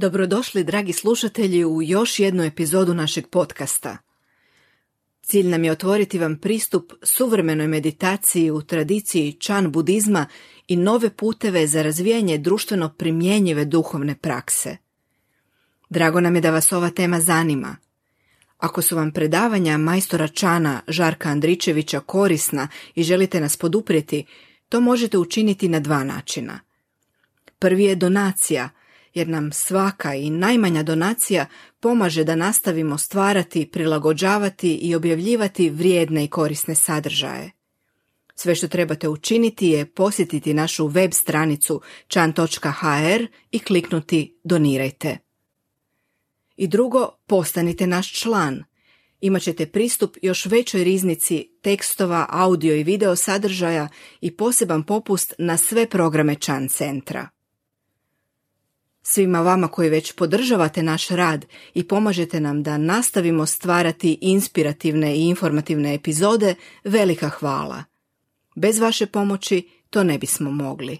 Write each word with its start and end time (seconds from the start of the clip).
Dobrodošli, 0.00 0.64
dragi 0.64 0.92
slušatelji, 0.92 1.64
u 1.64 1.82
još 1.82 2.18
jednu 2.18 2.42
epizodu 2.42 2.94
našeg 2.94 3.26
podcasta. 3.26 3.96
Cilj 5.22 5.48
nam 5.48 5.64
je 5.64 5.72
otvoriti 5.72 6.18
vam 6.18 6.36
pristup 6.36 6.92
suvremenoj 7.02 7.66
meditaciji 7.66 8.50
u 8.50 8.62
tradiciji 8.62 9.32
čan 9.32 9.72
budizma 9.72 10.26
i 10.68 10.76
nove 10.76 11.10
puteve 11.10 11.66
za 11.66 11.82
razvijanje 11.82 12.38
društveno 12.38 12.88
primjenjive 12.88 13.64
duhovne 13.64 14.14
prakse. 14.14 14.76
Drago 15.90 16.20
nam 16.20 16.34
je 16.34 16.40
da 16.40 16.50
vas 16.50 16.72
ova 16.72 16.90
tema 16.90 17.20
zanima. 17.20 17.76
Ako 18.58 18.82
su 18.82 18.96
vam 18.96 19.12
predavanja 19.12 19.78
majstora 19.78 20.28
Čana 20.28 20.80
Žarka 20.88 21.28
Andričevića 21.28 22.00
korisna 22.00 22.68
i 22.94 23.02
želite 23.02 23.40
nas 23.40 23.56
poduprijeti, 23.56 24.24
to 24.68 24.80
možete 24.80 25.18
učiniti 25.18 25.68
na 25.68 25.80
dva 25.80 26.04
načina. 26.04 26.60
Prvi 27.58 27.84
je 27.84 27.94
donacija– 27.94 28.68
jer 29.14 29.28
nam 29.28 29.52
svaka 29.52 30.14
i 30.14 30.30
najmanja 30.30 30.82
donacija 30.82 31.46
pomaže 31.80 32.24
da 32.24 32.34
nastavimo 32.36 32.98
stvarati, 32.98 33.70
prilagođavati 33.72 34.74
i 34.74 34.94
objavljivati 34.94 35.70
vrijedne 35.70 36.24
i 36.24 36.28
korisne 36.28 36.74
sadržaje. 36.74 37.50
Sve 38.34 38.54
što 38.54 38.68
trebate 38.68 39.08
učiniti 39.08 39.68
je 39.68 39.86
posjetiti 39.86 40.54
našu 40.54 40.86
web 40.86 41.12
stranicu 41.12 41.80
chan.hr 42.08 43.26
i 43.50 43.58
kliknuti 43.58 44.38
Donirajte. 44.44 45.18
I 46.56 46.66
drugo, 46.66 47.08
postanite 47.26 47.86
naš 47.86 48.12
član. 48.12 48.64
Imaćete 49.20 49.66
pristup 49.66 50.16
još 50.22 50.46
većoj 50.46 50.84
riznici 50.84 51.48
tekstova, 51.62 52.26
audio 52.28 52.74
i 52.74 52.84
video 52.84 53.16
sadržaja 53.16 53.88
i 54.20 54.36
poseban 54.36 54.82
popust 54.82 55.34
na 55.38 55.56
sve 55.56 55.88
programe 55.88 56.34
Chan 56.34 56.68
centra. 56.68 57.28
Svima 59.12 59.40
vama 59.40 59.68
koji 59.68 59.90
već 59.90 60.12
podržavate 60.12 60.82
naš 60.82 61.08
rad 61.08 61.44
i 61.74 61.88
pomažete 61.88 62.40
nam 62.40 62.62
da 62.62 62.78
nastavimo 62.78 63.46
stvarati 63.46 64.18
inspirativne 64.20 65.16
i 65.16 65.28
informativne 65.28 65.94
epizode, 65.94 66.54
velika 66.84 67.28
hvala. 67.28 67.84
Bez 68.54 68.78
vaše 68.78 69.06
pomoći 69.06 69.68
to 69.90 70.04
ne 70.04 70.18
bismo 70.18 70.50
mogli. 70.50 70.98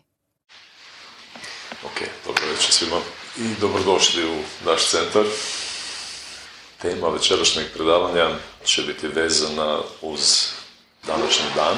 Ok, 1.85 2.01
dobro 2.27 2.43
večer 2.51 2.73
svima 2.73 2.97
i 3.39 3.61
dobrodošli 3.61 4.25
u 4.25 4.37
naš 4.67 4.91
centar. 4.91 5.25
Tema 6.83 7.09
večerašnjeg 7.09 7.67
predavanja 7.75 8.29
će 8.65 8.83
biti 8.83 9.09
vezana 9.09 9.81
uz 10.03 10.47
današnji 11.07 11.47
dan. 11.57 11.77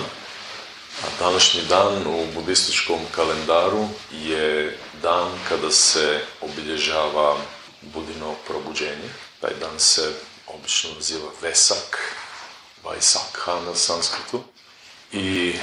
A 1.01 1.07
današnji 1.19 1.61
dan 1.69 2.07
u 2.07 2.27
budističkom 2.35 2.99
kalendaru 3.15 3.89
je 4.13 4.79
dan 5.03 5.31
kada 5.49 5.71
se 5.71 6.21
obilježava 6.41 7.37
budino 7.83 8.35
probuđenje. 8.47 9.09
Taj 9.41 9.51
dan 9.61 9.81
se 9.81 10.13
obično 10.47 10.91
naziva 10.95 11.31
Vesak, 11.43 12.17
Vajsakha 12.85 13.61
na 13.67 13.75
sanskritu. 13.75 14.43
I 15.13 15.55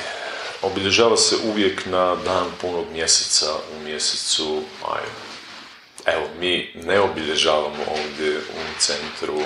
obilježava 0.62 1.18
se 1.18 1.36
uvijek 1.44 1.86
na 1.86 2.16
dan 2.16 2.46
punog 2.62 2.86
mjeseca 2.92 3.54
u 3.76 3.84
mjesecu 3.84 4.64
maju. 4.82 5.12
Evo, 6.06 6.28
mi 6.40 6.74
ne 6.76 7.00
obilježavamo 7.00 7.84
ovdje 7.88 8.38
u 8.38 8.80
centru 8.80 9.42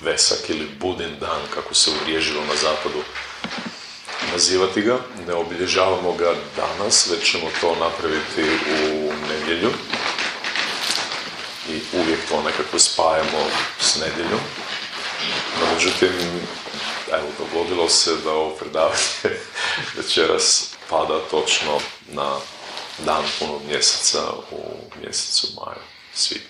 Vesak 0.00 0.50
ili 0.50 0.68
Budin 0.80 1.18
dan, 1.20 1.40
kako 1.54 1.74
se 1.74 1.90
uvriježilo 1.90 2.44
na 2.44 2.54
zapadu, 2.56 3.02
nazivati 4.32 4.82
ga, 4.82 4.98
ne 5.26 5.34
obilježavamo 5.34 6.12
ga 6.12 6.34
danas, 6.56 7.08
već 7.10 7.30
ćemo 7.30 7.50
to 7.60 7.76
napraviti 7.80 8.42
u 8.82 9.12
nedjelju 9.28 9.70
i 11.68 11.80
uvijek 11.92 12.28
to 12.28 12.42
nekako 12.42 12.78
spajamo 12.78 13.46
s 13.80 13.96
nedjeljom. 13.96 14.40
No, 15.60 15.74
međutim, 15.74 16.08
evo, 17.12 17.26
dogodilo 17.38 17.88
se 17.88 18.16
da 18.24 18.32
ovo 18.32 18.50
predavanje 18.50 19.40
večeras 19.96 20.74
pada 20.90 21.18
točno 21.30 21.80
na 22.08 22.36
dan 22.98 23.24
punog 23.38 23.60
mjeseca 23.68 24.18
u 24.50 24.60
mjesecu 25.02 25.46
maju, 25.56 25.82
svi. 26.14 26.40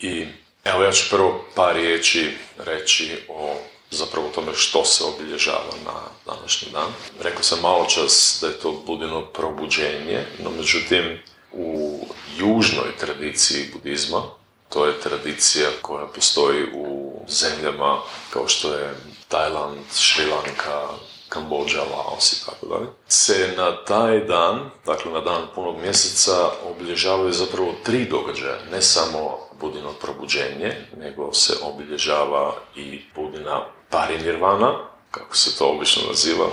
I 0.00 0.26
evo 0.64 0.82
ja 0.82 0.92
ću 0.92 1.10
prvo 1.10 1.44
par 1.54 1.76
riječi 1.76 2.36
reći 2.58 3.16
o 3.28 3.56
zapravo 3.90 4.28
tome 4.34 4.52
što 4.54 4.84
se 4.84 5.04
obilježava 5.04 5.74
na 5.84 6.32
današnji 6.34 6.72
dan. 6.72 6.92
Rekao 7.20 7.42
sam 7.42 7.60
malo 7.62 7.86
čas 7.86 8.38
da 8.40 8.46
je 8.46 8.58
to 8.58 8.82
budino 8.86 9.26
probuđenje, 9.26 10.26
no 10.38 10.50
međutim 10.50 11.18
u 11.52 12.00
južnoj 12.36 12.96
tradiciji 13.00 13.70
budizma, 13.72 14.22
to 14.68 14.86
je 14.86 15.00
tradicija 15.00 15.68
koja 15.82 16.06
postoji 16.06 16.64
u 16.74 17.12
zemljama 17.28 17.98
kao 18.32 18.48
što 18.48 18.74
je 18.74 18.94
Tajland, 19.28 19.84
Šrilanka, 19.94 20.88
Kambođa, 21.28 21.82
Laos 21.82 22.32
i 22.32 22.46
tako 22.46 22.66
dalje, 22.66 22.86
se 23.08 23.54
na 23.56 23.84
taj 23.84 24.20
dan, 24.20 24.70
dakle 24.86 25.12
na 25.12 25.20
dan 25.20 25.42
punog 25.54 25.76
mjeseca, 25.82 26.50
obilježavaju 26.70 27.32
zapravo 27.32 27.74
tri 27.84 28.04
događaja, 28.04 28.58
ne 28.72 28.82
samo 28.82 29.38
budino 29.60 29.92
probuđenje, 29.92 30.86
nego 30.96 31.32
se 31.32 31.52
obilježava 31.62 32.54
i 32.76 33.00
budina 33.14 33.64
parinirvana, 33.90 34.78
kako 35.10 35.36
se 35.36 35.58
to 35.58 35.66
obično 35.66 36.02
naziva, 36.08 36.46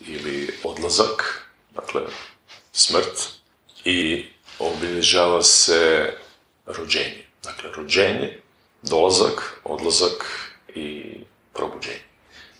ili 0.00 0.54
odlazak, 0.64 1.48
dakle 1.74 2.02
smrt, 2.72 3.28
i 3.84 4.26
obilježava 4.58 5.42
se 5.42 6.12
rođenje. 6.66 7.26
Dakle, 7.42 7.70
rođenje, 7.76 8.40
dolazak, 8.82 9.60
odlazak 9.64 10.50
i 10.74 11.14
probuđenje. 11.52 12.02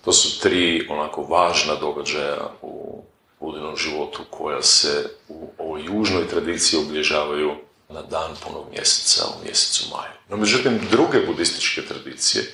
To 0.04 0.12
su 0.12 0.40
tri 0.40 0.86
onako 0.90 1.22
važna 1.22 1.74
događaja 1.74 2.52
u 2.62 3.04
budinom 3.40 3.76
životu 3.76 4.22
koja 4.30 4.62
se 4.62 5.10
u 5.28 5.50
ovoj 5.58 5.84
južnoj 5.84 6.28
tradiciji 6.28 6.80
obilježavaju 6.80 7.54
na 7.88 8.02
dan 8.02 8.36
punog 8.44 8.66
mjeseca 8.70 9.24
u 9.26 9.44
mjesecu 9.44 9.88
maju. 9.90 10.12
No, 10.28 10.36
međutim, 10.36 10.80
druge 10.90 11.20
budističke 11.26 11.82
tradicije, 11.82 12.44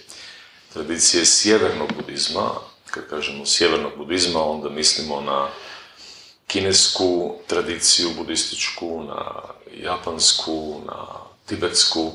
tradicije 0.72 1.26
sjevernog 1.26 1.92
budizma, 1.96 2.50
kad 2.90 3.08
kažemo 3.10 3.46
sjevernog 3.46 3.92
budizma, 3.96 4.44
onda 4.44 4.68
mislimo 4.68 5.20
na 5.20 5.48
kinesku 6.46 7.34
tradiciju 7.46 8.10
budističku, 8.16 9.04
na 9.08 9.42
japansku, 9.74 10.80
na 10.86 11.06
tibetsku, 11.46 12.12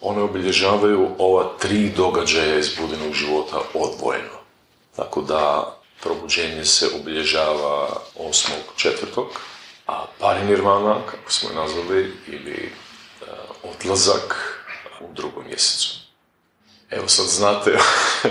one 0.00 0.22
obilježavaju 0.22 1.08
ova 1.18 1.52
tri 1.58 1.90
događaja 1.96 2.58
iz 2.58 2.68
budinog 2.80 3.12
života 3.14 3.60
odvojeno. 3.74 4.38
Tako 4.96 5.22
da 5.22 5.72
probuđenje 6.02 6.64
se 6.64 6.90
obilježava 7.00 8.02
četvrtog, 8.76 9.26
a 9.86 10.04
parinirvana, 10.18 10.96
kako 11.06 11.32
smo 11.32 11.48
je 11.48 11.54
nazvali, 11.56 12.12
ili 12.28 12.72
uh, 13.20 13.28
odlazak 13.62 14.34
u 15.00 15.14
drugom 15.14 15.44
mjesecu. 15.46 16.05
Evo 16.90 17.08
sad 17.08 17.26
znate, 17.26 17.78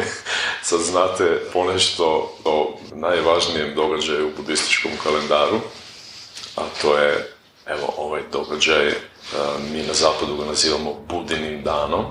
sad 0.69 0.79
znate 0.79 1.41
ponešto 1.53 2.37
o 2.45 2.79
najvažnijem 2.93 3.75
događaju 3.75 4.27
u 4.27 4.31
budističkom 4.37 4.91
kalendaru, 5.03 5.59
a 6.55 6.61
to 6.81 6.97
je, 6.97 7.33
evo, 7.65 7.93
ovaj 7.97 8.21
događaj, 8.31 8.87
uh, 8.87 8.95
mi 9.71 9.83
na 9.83 9.93
zapadu 9.93 10.37
ga 10.37 10.45
nazivamo 10.45 10.93
Budinim 10.93 11.63
danom, 11.63 12.05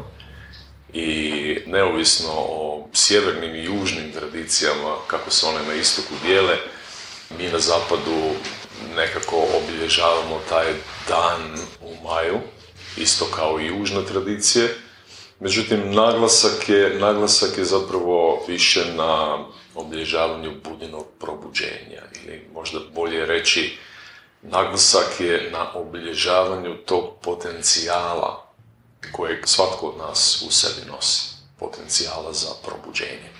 i 0.94 1.59
neovisno 1.66 2.31
o 2.37 2.88
sjevernim 2.93 3.54
i 3.54 3.65
južnim 3.65 4.12
tradicijama, 4.12 4.97
kako 5.06 5.31
se 5.31 5.47
one 5.47 5.62
na 5.66 5.75
istoku 5.75 6.15
dijele, 6.27 6.56
mi 7.38 7.49
na 7.49 7.59
zapadu 7.59 8.31
nekako 8.97 9.37
obilježavamo 9.37 10.41
taj 10.49 10.72
dan 11.09 11.43
u 11.81 12.04
maju, 12.04 12.38
isto 12.97 13.25
kao 13.25 13.60
i 13.60 13.66
južne 13.66 14.06
tradicije. 14.06 14.74
Međutim, 15.41 15.95
naglasak 15.95 16.69
je, 16.69 16.98
naglasak 16.98 17.59
je 17.59 17.65
zapravo 17.65 18.45
više 18.48 18.84
na 18.97 19.39
obilježavanju 19.75 20.53
budinog 20.65 21.07
probuđenja, 21.21 22.03
ili 22.25 22.48
možda 22.54 22.78
bolje 22.95 23.27
reći, 23.27 23.78
naglasak 24.42 25.21
je 25.21 25.51
na 25.53 25.75
obilježavanju 25.75 26.77
tog 26.77 27.04
potencijala 27.22 28.47
kojeg 29.13 29.39
svatko 29.47 29.86
od 29.86 29.98
nas 29.98 30.45
u 30.48 30.51
sebi 30.51 30.91
nosi, 30.91 31.22
potencijala 31.59 32.33
za 32.33 32.48
probuđenje. 32.66 33.30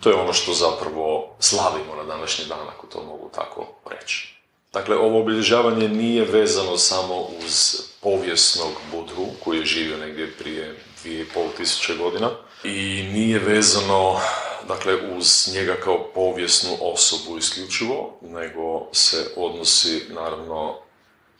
To 0.00 0.10
je 0.10 0.16
ono 0.16 0.32
što 0.32 0.54
zapravo 0.54 1.36
slavimo 1.40 1.94
na 1.96 2.02
današnji 2.02 2.44
dan, 2.44 2.68
ako 2.76 2.86
to 2.86 3.02
mogu 3.02 3.30
tako 3.34 3.66
reći. 3.90 4.36
Dakle, 4.72 4.96
ovo 4.96 5.20
obilježavanje 5.20 5.88
nije 5.88 6.24
vezano 6.24 6.76
samo 6.76 7.20
uz 7.20 7.80
povijesnog 8.00 8.72
Budhu 8.90 9.26
koji 9.44 9.58
je 9.58 9.64
živio 9.64 9.96
negdje 9.96 10.32
prije 10.38 10.76
2500 11.06 11.98
godina 11.98 12.30
i 12.64 13.08
nije 13.12 13.38
vezano 13.38 14.20
dakle, 14.68 14.94
uz 15.16 15.48
njega 15.54 15.74
kao 15.84 16.10
povijesnu 16.14 16.70
osobu 16.80 17.38
isključivo, 17.38 18.18
nego 18.22 18.88
se 18.92 19.26
odnosi 19.36 20.02
naravno 20.08 20.78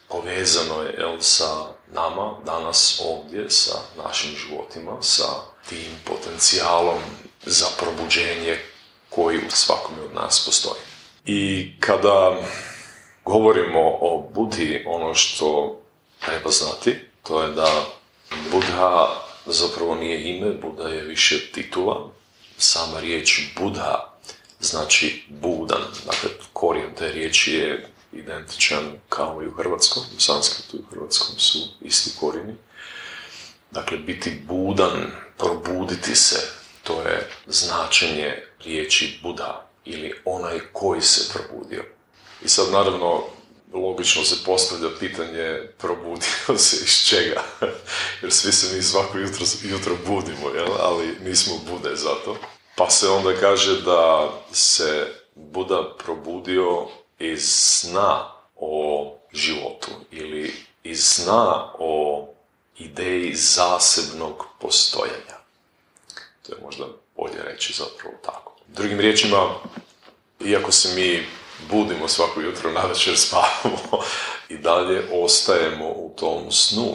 povezano 0.08 0.82
je 0.82 0.94
jel, 0.98 1.16
sa 1.20 1.66
nama 1.92 2.34
danas 2.44 3.02
ovdje 3.04 3.50
sa 3.50 3.78
našim 4.04 4.30
životima, 4.36 5.02
sa 5.02 5.26
tim 5.68 5.92
potencijalom 6.04 6.98
za 7.46 7.66
probuđenje 7.78 8.58
koji 9.10 9.38
u 9.38 9.50
svakome 9.50 10.02
od 10.02 10.14
nas 10.14 10.44
postoji. 10.46 10.80
I 11.26 11.72
kada 11.80 12.36
govorimo 13.24 13.80
o 13.80 14.30
Budhi, 14.34 14.84
ono 14.86 15.14
što 15.14 15.80
treba 16.26 16.50
znati, 16.50 16.96
to 17.22 17.42
je 17.42 17.48
da 17.48 17.84
Budha 18.50 19.25
zapravo 19.46 19.94
nije 19.94 20.36
ime, 20.36 20.50
Buda 20.50 20.88
je 20.88 21.04
više 21.04 21.52
titula. 21.52 22.10
Sama 22.58 23.00
riječ 23.00 23.40
Budha 23.58 24.16
znači 24.60 25.22
budan. 25.28 25.82
Dakle, 26.06 26.30
korijen 26.52 26.94
te 26.94 27.12
riječi 27.12 27.52
je 27.54 27.88
identičan 28.12 28.92
kao 29.08 29.42
i 29.42 29.46
u 29.46 29.52
hrvatskom, 29.52 30.02
u 30.16 30.20
sanskritu 30.20 30.76
i 30.76 30.80
u 30.80 30.94
hrvatskom 30.94 31.38
su 31.38 31.58
isti 31.80 32.10
korijeni. 32.20 32.54
Dakle, 33.70 33.98
biti 33.98 34.42
budan, 34.48 35.10
probuditi 35.38 36.14
se, 36.14 36.48
to 36.82 37.02
je 37.02 37.30
značenje 37.46 38.42
riječi 38.64 39.18
Buda 39.22 39.66
ili 39.84 40.14
onaj 40.24 40.60
koji 40.72 41.00
se 41.00 41.32
probudio. 41.32 41.84
I 42.44 42.48
sad 42.48 42.72
naravno 42.72 43.24
logično 43.72 44.24
se 44.24 44.44
postavlja 44.44 44.88
pitanje 45.00 45.68
probudio 45.78 46.58
se 46.58 46.76
iz 46.76 47.06
čega, 47.06 47.42
jer 48.22 48.32
svi 48.32 48.52
se 48.52 48.76
mi 48.76 48.82
svako 48.82 49.18
jutro, 49.18 49.46
jutro 49.62 49.96
budimo, 50.06 50.50
jel? 50.50 50.72
ali 50.80 51.16
nismo 51.24 51.54
bude 51.70 51.96
zato. 51.96 52.36
Pa 52.76 52.90
se 52.90 53.08
onda 53.08 53.40
kaže 53.40 53.80
da 53.80 54.30
se 54.52 55.12
Buda 55.34 55.94
probudio 56.04 56.88
iz 57.18 57.48
sna 57.48 58.32
o 58.56 59.14
životu 59.32 59.90
ili 60.10 60.54
iz 60.84 61.04
sna 61.04 61.72
o 61.78 62.28
ideji 62.78 63.34
zasebnog 63.34 64.46
postojanja. 64.60 65.36
To 66.42 66.52
je 66.52 66.58
možda 66.62 66.86
bolje 67.16 67.42
reći 67.42 67.72
zapravo 67.72 68.16
tako. 68.24 68.56
Drugim 68.68 69.00
riječima, 69.00 69.54
iako 70.44 70.72
se 70.72 70.94
mi 70.94 71.26
budimo 71.70 72.08
svako 72.08 72.40
jutro, 72.40 72.72
navečer 72.72 73.18
spavamo 73.18 74.04
i 74.48 74.58
dalje 74.58 75.08
ostajemo 75.12 75.88
u 75.88 76.12
tom 76.16 76.52
snu 76.52 76.94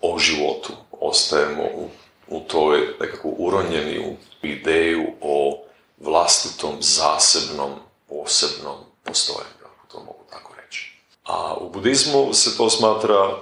o 0.00 0.18
životu, 0.18 0.72
ostajemo 0.90 1.62
u, 1.62 1.88
u 2.28 2.40
toj 2.40 2.94
nekako 3.00 3.28
uronjeni 3.28 3.98
u 3.98 4.16
ideju 4.42 5.06
o 5.20 5.62
vlastitom, 5.98 6.76
zasebnom, 6.80 7.70
posebnom 8.08 8.76
postojanju, 9.04 9.64
ako 9.64 9.86
to 9.92 9.98
mogu 9.98 10.24
tako 10.30 10.52
reći. 10.64 10.92
A 11.24 11.54
u 11.54 11.70
budizmu 11.70 12.34
se 12.34 12.56
to 12.56 12.70
smatra 12.70 13.36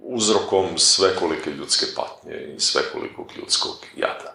uzrokom 0.00 0.78
svekolike 0.78 1.50
ljudske 1.50 1.86
patnje 1.96 2.54
i 2.56 2.60
svekolikog 2.60 3.26
ljudskog 3.36 3.76
jada. 3.96 4.34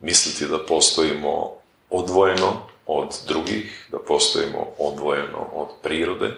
Misliti 0.00 0.46
da 0.46 0.66
postojimo 0.66 1.52
odvojeno 1.90 2.67
od 2.88 3.08
drugih, 3.26 3.86
da 3.92 3.98
postojimo 3.98 4.66
odvojeno 4.78 5.48
od 5.52 5.68
prirode, 5.82 6.36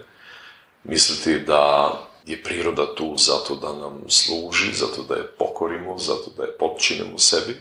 misliti 0.85 1.39
da 1.39 1.93
je 2.27 2.43
priroda 2.43 2.95
tu 2.95 3.15
zato 3.17 3.55
da 3.55 3.73
nam 3.73 4.03
služi, 4.09 4.73
zato 4.73 5.03
da 5.03 5.15
je 5.15 5.27
pokorimo, 5.39 5.99
zato 5.99 6.31
da 6.37 6.43
je 6.43 6.57
potčinimo 6.59 7.19
sebi, 7.19 7.61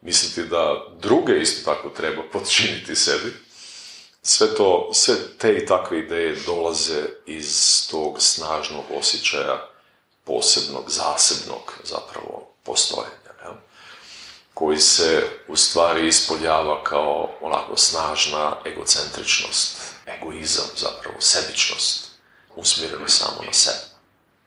misliti 0.00 0.48
da 0.48 0.86
druge 1.00 1.40
isto 1.40 1.72
tako 1.72 1.88
treba 1.88 2.22
podčiniti 2.32 2.96
sebi, 2.96 3.32
sve 4.22 4.54
to, 4.54 4.90
sve 4.92 5.14
te 5.38 5.52
i 5.56 5.66
takve 5.66 5.98
ideje 5.98 6.36
dolaze 6.46 7.02
iz 7.26 7.50
tog 7.90 8.22
snažnog 8.22 8.84
osjećaja 8.98 9.68
posebnog, 10.24 10.90
zasebnog 10.90 11.74
zapravo 11.84 12.48
postojanja, 12.62 13.12
ja? 13.26 13.27
Koji 14.58 14.78
se 14.78 15.22
u 15.48 15.56
stvari 15.56 16.08
ispoljava 16.08 16.84
kao 16.84 17.30
onako 17.40 17.76
snažna 17.76 18.56
egocentričnost, 18.64 19.80
egoizam 20.06 20.66
zapravo, 20.76 21.20
sebičnost, 21.20 22.10
usmjereno 22.56 23.08
samo 23.08 23.42
na 23.46 23.52
sebe. 23.52 23.78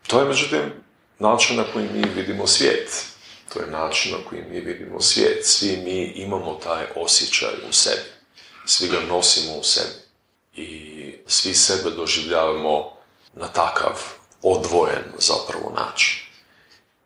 To 0.08 0.19
je 0.19 0.25
međutim 0.25 0.74
način 1.19 1.58
na 1.58 1.63
koji 1.74 1.90
mi 1.94 2.04
vidimo 2.16 2.48
svijet. 2.48 3.06
To 3.54 3.60
je 3.60 3.68
način 3.68 4.12
na 4.12 4.18
koji 4.30 4.42
mi 4.50 4.60
vidimo 4.60 5.02
svijet. 5.02 5.46
Svi 5.46 5.78
mi 5.78 6.04
imamo 6.04 6.60
taj 6.63 6.86
osjećaj 6.96 7.54
u 7.69 7.74
sebi. 7.74 8.10
Svi 8.66 8.88
ga 8.88 9.00
nosimo 9.00 9.54
u 9.54 9.63
sebi. 9.63 9.96
I 10.56 11.16
svi 11.28 11.54
sebe 11.54 11.90
doživljavamo 11.90 12.94
na 13.34 13.48
takav 13.48 13.94
odvojen 14.42 15.04
zapravo 15.19 15.74
način. 15.75 16.19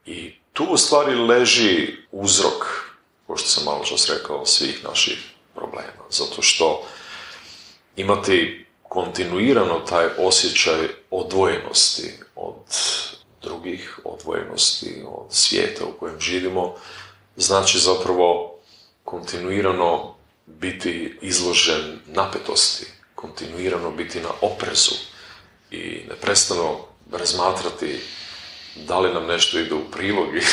I 0.05 0.35
tu 0.53 0.63
u 0.63 0.77
stvari 0.77 1.15
leži 1.15 1.97
uzrok, 2.11 2.84
kao 3.27 3.37
što 3.37 3.47
sam 3.47 3.63
malo 3.63 3.85
čas 3.85 4.09
rekao, 4.09 4.45
svih 4.45 4.83
naših 4.83 5.17
problema. 5.55 6.05
Zato 6.09 6.41
što 6.41 6.83
imati 7.95 8.65
kontinuirano 8.83 9.79
taj 9.79 10.05
osjećaj 10.17 10.87
odvojenosti 11.11 12.13
od 12.35 12.55
drugih, 13.41 13.99
odvojenosti 14.03 15.03
od 15.07 15.25
svijeta 15.29 15.85
u 15.85 15.99
kojem 15.99 16.19
živimo, 16.19 16.75
znači 17.35 17.79
zapravo 17.79 18.55
kontinuirano 19.03 20.15
biti 20.45 21.17
izložen 21.21 21.99
napetosti, 22.05 22.85
kontinuirano 23.15 23.91
biti 23.91 24.19
na 24.19 24.29
oprezu 24.41 24.95
i 25.71 26.01
neprestano 26.09 26.77
razmatrati 27.11 27.99
da 28.75 28.99
li 28.99 29.13
nam 29.13 29.25
nešto 29.25 29.59
ide 29.59 29.75
u 29.75 29.91
prilog 29.91 30.27
ili, 30.35 30.45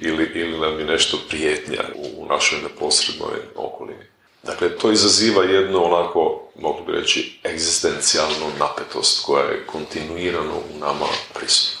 ili, 0.00 0.30
ili 0.34 0.58
nam 0.58 0.78
je 0.78 0.84
nešto 0.84 1.18
prijetnja 1.28 1.80
u 1.94 2.26
našoj 2.26 2.58
neposrednoj 2.62 3.38
okolini. 3.56 4.04
Dakle, 4.42 4.78
to 4.78 4.92
izaziva 4.92 5.44
jednu 5.44 5.84
onako, 5.84 6.48
mogu 6.58 6.84
bi 6.84 6.92
reći, 6.92 7.40
egzistencijalnu 7.44 8.46
napetost 8.58 9.26
koja 9.26 9.44
je 9.44 9.66
kontinuirano 9.66 10.54
u 10.74 10.78
nama 10.78 11.06
prisutna. 11.34 11.80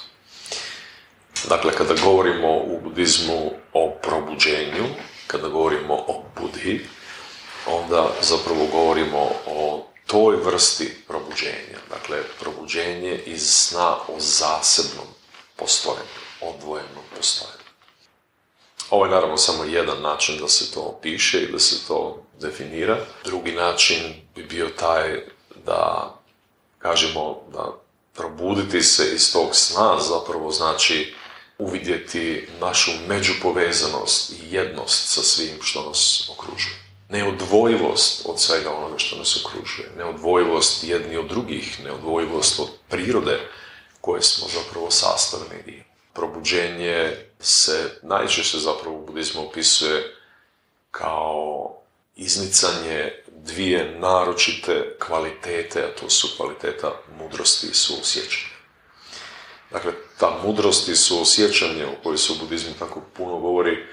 Dakle, 1.48 1.72
kada 1.72 1.94
govorimo 2.04 2.56
u 2.56 2.80
budizmu 2.84 3.52
o 3.72 3.90
probuđenju, 4.02 4.84
kada 5.26 5.48
govorimo 5.48 5.94
o 5.94 6.24
budhi, 6.40 6.86
onda 7.66 8.10
zapravo 8.20 8.66
govorimo 8.72 9.30
o 9.46 9.86
toj 10.06 10.36
vrsti 10.36 10.94
probuđenja. 11.08 11.78
Dakle, 11.90 12.18
probuđenje 12.40 13.20
iz 13.26 13.42
sna 13.42 13.94
o 13.94 14.14
zasebnom 14.18 15.06
postojanju, 15.62 16.18
odvojenom 16.40 17.04
postojanju. 17.16 17.62
Ovo 18.90 19.04
je 19.04 19.10
naravno 19.10 19.36
samo 19.36 19.64
jedan 19.64 20.02
način 20.02 20.38
da 20.38 20.48
se 20.48 20.72
to 20.74 20.80
opiše 20.80 21.42
i 21.42 21.52
da 21.52 21.58
se 21.58 21.86
to 21.88 22.22
definira. 22.40 22.98
Drugi 23.24 23.52
način 23.52 23.96
bi 24.34 24.42
bio 24.42 24.68
taj 24.68 25.20
da 25.66 26.14
kažemo 26.78 27.42
da 27.52 27.78
probuditi 28.14 28.82
se 28.82 29.14
iz 29.14 29.32
tog 29.32 29.48
sna 29.52 29.98
zapravo 30.00 30.50
znači 30.50 31.14
uvidjeti 31.58 32.48
našu 32.60 32.90
međupovezanost 33.08 34.30
i 34.30 34.54
jednost 34.54 35.08
sa 35.08 35.22
svim 35.22 35.58
što 35.62 35.88
nas 35.88 36.30
okružuje. 36.32 36.76
Neodvojivost 37.08 38.22
od 38.24 38.40
svega 38.40 38.70
onoga 38.70 38.98
što 38.98 39.16
nas 39.16 39.44
okružuje. 39.44 39.90
Neodvojivost 39.96 40.84
jedni 40.84 41.16
od 41.16 41.26
drugih, 41.26 41.84
neodvojivost 41.84 42.60
od 42.60 42.68
prirode 42.88 43.40
koje 44.02 44.22
smo 44.22 44.48
zapravo 44.48 44.90
sastavni 44.90 45.62
dio. 45.64 45.84
Probuđenje 46.14 47.16
se 47.40 47.98
najčešće 48.02 48.58
zapravo 48.58 48.96
u 48.96 49.06
budizmu 49.06 49.48
opisuje 49.48 50.16
kao 50.90 51.74
iznicanje 52.16 53.12
dvije 53.28 53.98
naročite 53.98 54.96
kvalitete, 55.06 55.82
a 55.82 56.00
to 56.00 56.10
su 56.10 56.28
kvaliteta 56.36 56.92
mudrosti 57.18 57.66
i 57.66 57.74
suosjećanja. 57.74 58.52
Dakle, 59.70 59.92
ta 60.18 60.38
mudrost 60.44 60.88
i 60.88 60.96
suosjećanje 60.96 61.86
o 61.86 62.02
kojoj 62.02 62.18
se 62.18 62.32
u 62.32 62.36
budizmu 62.36 62.74
tako 62.78 63.00
puno 63.16 63.38
govori, 63.38 63.86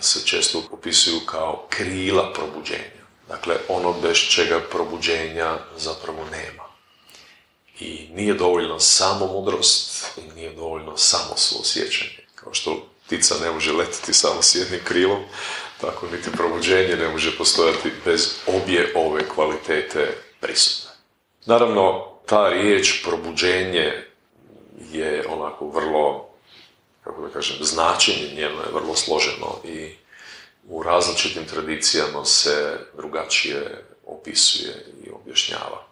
se 0.00 0.26
često 0.26 0.62
opisuju 0.70 1.20
kao 1.26 1.66
krila 1.70 2.32
probuđenja. 2.32 3.04
Dakle, 3.28 3.56
ono 3.68 3.92
bez 3.92 4.16
čega 4.16 4.60
probuđenja 4.70 5.58
zapravo 5.76 6.24
nema. 6.30 6.63
I 7.80 8.08
nije 8.14 8.34
dovoljno 8.34 8.80
samo 8.80 9.26
mudrost 9.26 10.04
i 10.16 10.34
nije 10.34 10.54
dovoljno 10.54 10.96
samo 10.96 11.36
suosjećanje. 11.36 12.26
Kao 12.34 12.54
što 12.54 12.86
ptica 13.06 13.34
ne 13.42 13.50
može 13.50 13.72
letiti 13.72 14.14
samo 14.14 14.42
s 14.42 14.54
jednim 14.54 14.80
krilom, 14.84 15.22
tako 15.80 16.06
niti 16.12 16.30
probuđenje 16.30 16.96
ne 16.96 17.08
može 17.08 17.38
postojati 17.38 17.90
bez 18.04 18.34
obje 18.46 18.92
ove 18.96 19.28
kvalitete 19.28 20.16
prisutne. 20.40 20.90
Naravno, 21.46 22.14
ta 22.26 22.48
riječ 22.48 23.02
probuđenje 23.04 24.04
je 24.92 25.26
onako 25.28 25.68
vrlo, 25.68 26.28
kako 27.04 27.22
da 27.22 27.32
kažem, 27.32 27.56
značenje 27.60 28.34
njeno 28.36 28.60
je 28.60 28.72
vrlo 28.72 28.96
složeno 28.96 29.60
i 29.64 29.94
u 30.68 30.82
različitim 30.82 31.46
tradicijama 31.46 32.24
se 32.24 32.78
drugačije 32.96 33.84
opisuje 34.06 34.86
i 35.06 35.10
objašnjava. 35.10 35.86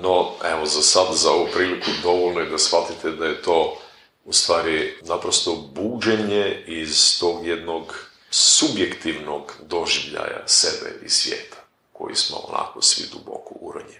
No, 0.00 0.32
evo, 0.44 0.66
za 0.66 0.82
sad, 0.82 1.06
za 1.12 1.30
ovu 1.30 1.46
priliku 1.54 1.90
dovoljno 2.02 2.40
je 2.40 2.50
da 2.50 2.58
shvatite 2.58 3.10
da 3.10 3.26
je 3.26 3.42
to 3.42 3.76
u 4.24 4.32
stvari 4.32 4.96
naprosto 5.02 5.54
buđenje 5.74 6.64
iz 6.66 7.18
tog 7.20 7.46
jednog 7.46 8.08
subjektivnog 8.30 9.52
doživljaja 9.68 10.42
sebe 10.46 10.94
i 11.04 11.08
svijeta, 11.08 11.56
koji 11.92 12.14
smo 12.14 12.36
onako 12.36 12.82
svi 12.82 13.04
duboko 13.12 13.54
uronjeni. 13.60 13.98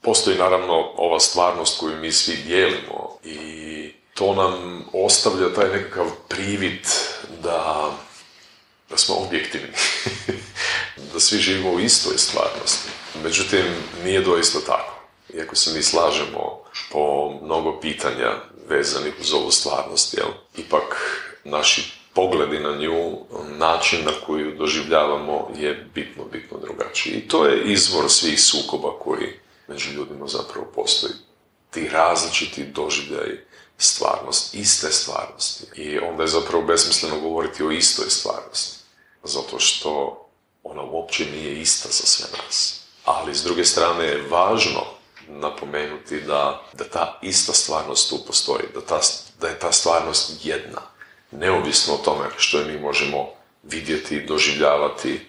Postoji 0.00 0.38
naravno 0.38 0.92
ova 0.96 1.20
stvarnost 1.20 1.80
koju 1.80 1.96
mi 1.96 2.12
svi 2.12 2.36
dijelimo 2.36 3.18
i 3.24 3.92
to 4.14 4.34
nam 4.34 4.84
ostavlja 4.92 5.54
taj 5.54 5.68
nekakav 5.68 6.06
privid 6.28 6.86
da, 7.42 7.90
da 8.92 8.98
smo 8.98 9.14
objektivni, 9.14 9.68
da 11.12 11.20
svi 11.20 11.38
živimo 11.38 11.70
u 11.70 11.80
istoj 11.80 12.18
stvarnosti. 12.18 12.88
Međutim, 13.22 13.64
nije 14.04 14.20
doista 14.20 14.58
tako. 14.66 15.02
Iako 15.34 15.56
se 15.56 15.72
mi 15.74 15.82
slažemo 15.82 16.62
po 16.90 17.32
mnogo 17.42 17.80
pitanja 17.80 18.30
vezanih 18.68 19.12
uz 19.20 19.32
ovu 19.32 19.50
stvarnost, 19.50 20.14
jel? 20.14 20.28
ipak 20.56 20.82
naši 21.44 21.92
pogledi 22.14 22.58
na 22.58 22.76
nju, 22.76 23.18
način 23.58 24.04
na 24.04 24.12
koju 24.26 24.56
doživljavamo 24.56 25.50
je 25.56 25.90
bitno, 25.94 26.24
bitno 26.24 26.58
drugačiji. 26.58 27.12
I 27.12 27.28
to 27.28 27.46
je 27.46 27.72
izvor 27.72 28.10
svih 28.10 28.42
sukoba 28.42 28.98
koji 28.98 29.40
među 29.68 29.90
ljudima 29.92 30.26
zapravo 30.26 30.66
postoji. 30.74 31.12
Ti 31.70 31.88
različiti 31.88 32.64
doživljaji 32.64 33.38
stvarnost, 33.78 34.54
iste 34.54 34.92
stvarnosti. 34.92 35.80
I 35.80 35.98
onda 35.98 36.22
je 36.22 36.28
zapravo 36.28 36.64
besmisleno 36.64 37.20
govoriti 37.20 37.64
o 37.64 37.70
istoj 37.70 38.10
stvarnosti. 38.10 38.81
Zato 39.24 39.58
što 39.58 40.22
ona 40.62 40.82
uopće 40.82 41.26
nije 41.26 41.60
ista 41.60 41.88
za 41.88 42.06
sve 42.06 42.26
nas. 42.38 42.80
Ali 43.04 43.34
s 43.34 43.42
druge 43.42 43.64
strane 43.64 44.04
je 44.04 44.28
važno 44.30 44.84
napomenuti 45.28 46.20
da, 46.20 46.62
da 46.72 46.84
ta 46.84 47.18
ista 47.22 47.52
stvarnost 47.52 48.10
tu 48.10 48.18
postoji, 48.26 48.64
da, 48.74 48.80
ta, 48.80 49.00
da 49.40 49.48
je 49.48 49.58
ta 49.58 49.72
stvarnost 49.72 50.32
jedna, 50.44 50.80
neovisno 51.30 51.94
o 51.94 52.04
tome 52.04 52.24
što 52.36 52.58
je 52.58 52.64
mi 52.64 52.80
možemo 52.80 53.28
vidjeti, 53.62 54.26
doživljavati 54.26 55.20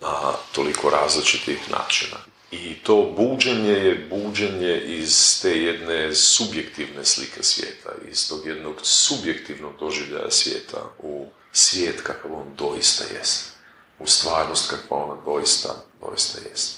na 0.00 0.32
toliko 0.52 0.90
različitih 0.90 1.70
načina. 1.70 2.16
I 2.50 2.74
to 2.74 3.14
buđenje 3.16 3.70
je 3.70 4.08
buđenje 4.10 4.80
iz 4.86 5.42
te 5.42 5.50
jedne 5.50 6.14
subjektivne 6.14 7.04
slike 7.04 7.42
svijeta, 7.42 7.90
iz 8.10 8.28
tog 8.28 8.46
jednog 8.46 8.74
subjektivnog 8.82 9.72
doživljaja 9.80 10.30
svijeta 10.30 10.84
u 10.98 11.26
svijet 11.52 12.00
kakav 12.02 12.34
on 12.34 12.54
doista 12.56 13.04
jest, 13.18 13.50
u 13.98 14.06
stvarnost 14.06 14.70
kakva 14.70 14.96
ona 14.96 15.22
doista, 15.24 15.74
doista 16.00 16.38
jest. 16.50 16.76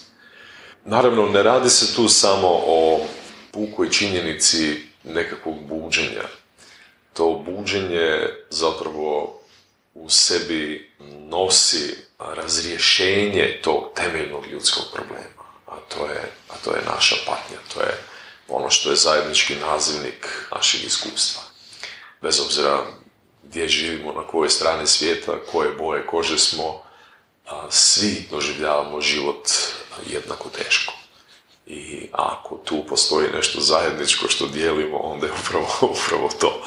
Naravno, 0.84 1.26
ne 1.26 1.42
radi 1.42 1.70
se 1.70 1.94
tu 1.94 2.08
samo 2.08 2.48
o 2.66 3.06
pukoj 3.50 3.90
činjenici 3.90 4.86
nekakvog 5.04 5.64
buđenja. 5.68 6.28
To 7.12 7.42
buđenje 7.46 8.28
zapravo 8.50 9.40
u 9.94 10.10
sebi 10.10 10.92
nosi 11.28 11.96
razrješenje 12.18 13.60
tog 13.62 13.84
temeljnog 13.94 14.46
ljudskog 14.46 14.84
problema, 14.94 15.44
a 15.66 15.76
to 15.88 16.06
je, 16.06 16.32
a 16.48 16.54
to 16.64 16.70
je 16.70 16.82
naša 16.94 17.16
patnja, 17.26 17.58
to 17.74 17.80
je 17.80 17.98
ono 18.48 18.70
što 18.70 18.90
je 18.90 18.96
zajednički 18.96 19.54
nazivnik 19.54 20.46
našeg 20.54 20.84
iskustva. 20.84 21.42
Bez 22.22 22.40
obzira 22.40 22.86
gdje 23.42 23.68
živimo, 23.68 24.12
na 24.12 24.26
kojoj 24.26 24.50
strani 24.50 24.86
svijeta, 24.86 25.32
koje 25.52 25.72
boje 25.72 26.06
kože 26.06 26.38
smo, 26.38 26.82
svi 27.70 28.26
doživljavamo 28.30 29.00
život 29.00 29.48
jednako 30.06 30.48
teško. 30.48 30.94
I 31.66 32.08
ako 32.12 32.56
tu 32.64 32.84
postoji 32.88 33.28
nešto 33.34 33.60
zajedničko 33.60 34.28
što 34.28 34.46
dijelimo, 34.46 34.98
onda 34.98 35.26
je 35.26 35.32
upravo, 35.32 35.66
upravo 35.96 36.28
to 36.40 36.62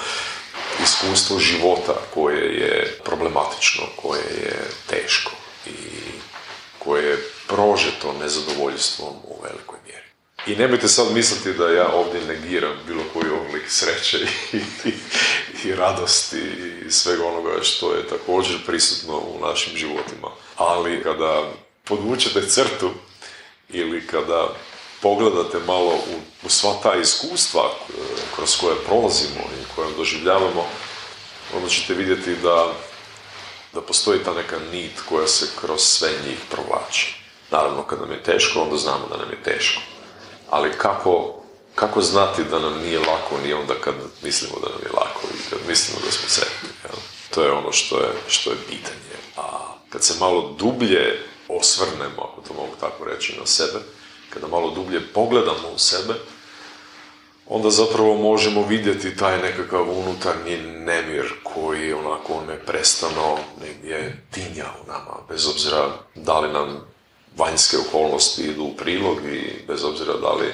iskustvo 0.84 1.40
života 1.40 1.94
koje 2.14 2.56
je 2.60 3.00
problematično, 3.04 3.84
koje 3.96 4.22
je 4.22 4.70
teško 4.88 5.32
i 5.66 5.72
koje 6.80 7.04
je 7.04 7.30
prožeto 7.48 8.14
nezadovoljstvom 8.20 9.14
u 9.24 9.42
velikoj. 9.44 9.75
I 10.48 10.56
nemojte 10.56 10.88
sad 10.88 11.12
misliti 11.14 11.54
da 11.54 11.70
ja 11.70 11.88
ovdje 11.94 12.22
negiram 12.28 12.78
bilo 12.88 13.04
koji 13.14 13.32
oblik 13.32 13.64
sreće 13.68 14.18
i, 14.54 14.58
i, 14.90 14.94
i 15.64 15.76
radosti 15.76 16.42
i 16.88 16.92
svega 16.92 17.26
onoga 17.26 17.64
što 17.64 17.94
je 17.94 18.08
također 18.08 18.66
prisutno 18.66 19.18
u 19.18 19.40
našim 19.42 19.78
životima. 19.78 20.30
Ali 20.56 21.04
kada 21.04 21.52
podvučete 21.84 22.48
crtu 22.48 22.92
ili 23.70 24.08
kada 24.08 24.50
pogledate 25.02 25.58
malo 25.68 25.94
u, 25.94 26.46
u 26.46 26.50
sva 26.50 26.74
ta 26.84 26.96
iskustva 26.96 27.64
e, 27.64 27.92
kroz 28.36 28.58
koje 28.58 28.76
prolazimo 28.86 29.42
i 29.62 29.76
koje 29.76 29.94
doživljavamo, 29.98 30.66
onda 31.56 31.70
ćete 31.70 31.94
vidjeti 31.94 32.36
da, 32.36 32.74
da 33.74 33.82
postoji 33.82 34.20
ta 34.24 34.34
neka 34.34 34.60
nit 34.72 35.02
koja 35.10 35.28
se 35.28 35.48
kroz 35.62 35.82
sve 35.82 36.10
njih 36.28 36.38
provlači. 36.52 37.16
Naravno, 37.52 37.84
kad 37.84 38.02
nam 38.02 38.12
je 38.12 38.24
teško, 38.24 38.62
onda 38.62 38.78
znamo 38.78 39.08
da 39.10 39.18
nam 39.18 39.30
je 39.30 39.44
teško. 39.44 39.95
Ali 40.50 40.72
kako, 40.78 41.36
kako 41.76 42.02
znati 42.02 42.44
da 42.44 42.60
nam 42.60 42.82
nije 42.82 43.00
lako 43.00 43.38
ni 43.46 43.54
onda 43.54 43.74
kad 43.84 43.94
mislimo 44.24 44.56
da 44.60 44.70
nam 44.70 44.82
je 44.84 44.92
lako 44.92 45.22
i 45.34 45.50
kad 45.50 45.60
mislimo 45.68 46.00
da 46.06 46.12
smo 46.12 46.30
sretni? 46.30 46.70
To 47.36 47.44
je 47.44 47.52
ono 47.52 47.72
što 47.72 47.98
je, 48.00 48.10
što 48.28 48.50
je 48.50 48.58
pitanje. 48.70 49.16
A 49.38 49.76
kad 49.90 50.04
se 50.04 50.14
malo 50.20 50.56
dublje 50.60 51.20
osvrnemo, 51.48 52.22
ako 52.32 52.42
to 52.48 52.54
mogu 52.54 52.76
tako 52.80 53.06
reći, 53.06 53.38
na 53.40 53.46
sebe, 53.46 53.80
kada 54.30 54.48
malo 54.48 54.70
dublje 54.72 55.08
pogledamo 55.14 55.68
u 55.76 55.78
sebe, 55.78 56.14
onda 57.48 57.70
zapravo 57.70 58.16
možemo 58.16 58.66
vidjeti 58.68 59.18
taj 59.18 59.42
nekakav 59.42 59.90
unutarnji 59.90 60.58
nemir 60.58 61.34
koji 61.44 61.94
onako 61.94 62.42
neprestano 62.48 63.38
negdje 63.62 64.26
tinja 64.32 64.66
u 64.84 64.88
nama, 64.88 65.18
bez 65.30 65.48
obzira 65.48 65.90
da 66.16 66.40
li 66.40 66.54
nam 66.54 66.95
vanjske 67.38 67.78
okolnosti 67.78 68.42
idu 68.44 68.64
u 68.64 68.76
prilog 68.76 69.18
i 69.26 69.64
bez 69.68 69.84
obzira 69.84 70.14
da 70.14 70.34
li 70.34 70.54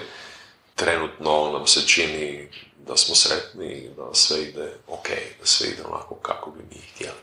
trenutno 0.76 1.52
nam 1.52 1.68
se 1.68 1.88
čini 1.88 2.50
da 2.88 2.98
smo 2.98 3.16
sretni 3.16 3.72
i 3.74 3.90
da 3.98 4.14
sve 4.14 4.42
ide 4.42 4.74
ok, 4.88 5.08
da 5.40 5.46
sve 5.46 5.68
ide 5.68 5.84
onako 5.84 6.16
kako 6.16 6.52
bi 6.52 6.64
mi 6.70 6.82
htjeli. 6.82 7.20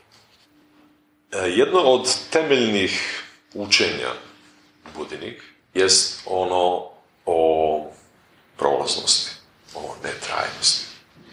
E, 1.31 1.37
jedno 1.37 1.79
od 1.79 2.09
temeljnih 2.29 3.23
učenja 3.53 4.13
budinih 4.97 5.53
jest 5.73 6.21
ono 6.25 6.89
o 7.25 7.91
prolaznosti, 8.57 9.31
o 9.75 9.95
netrajnosti. 10.03 10.85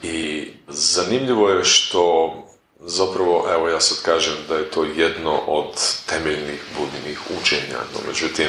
I 0.02 0.48
zanimljivo 0.68 1.48
je 1.48 1.64
što 1.64 2.45
zapravo, 2.86 3.46
evo 3.54 3.68
ja 3.68 3.80
sad 3.80 4.02
kažem 4.02 4.34
da 4.48 4.56
je 4.56 4.70
to 4.70 4.84
jedno 4.84 5.38
od 5.46 5.74
temeljnih 6.06 6.62
budinih 6.78 7.20
učenja, 7.40 7.78
no 7.94 8.00
međutim, 8.08 8.48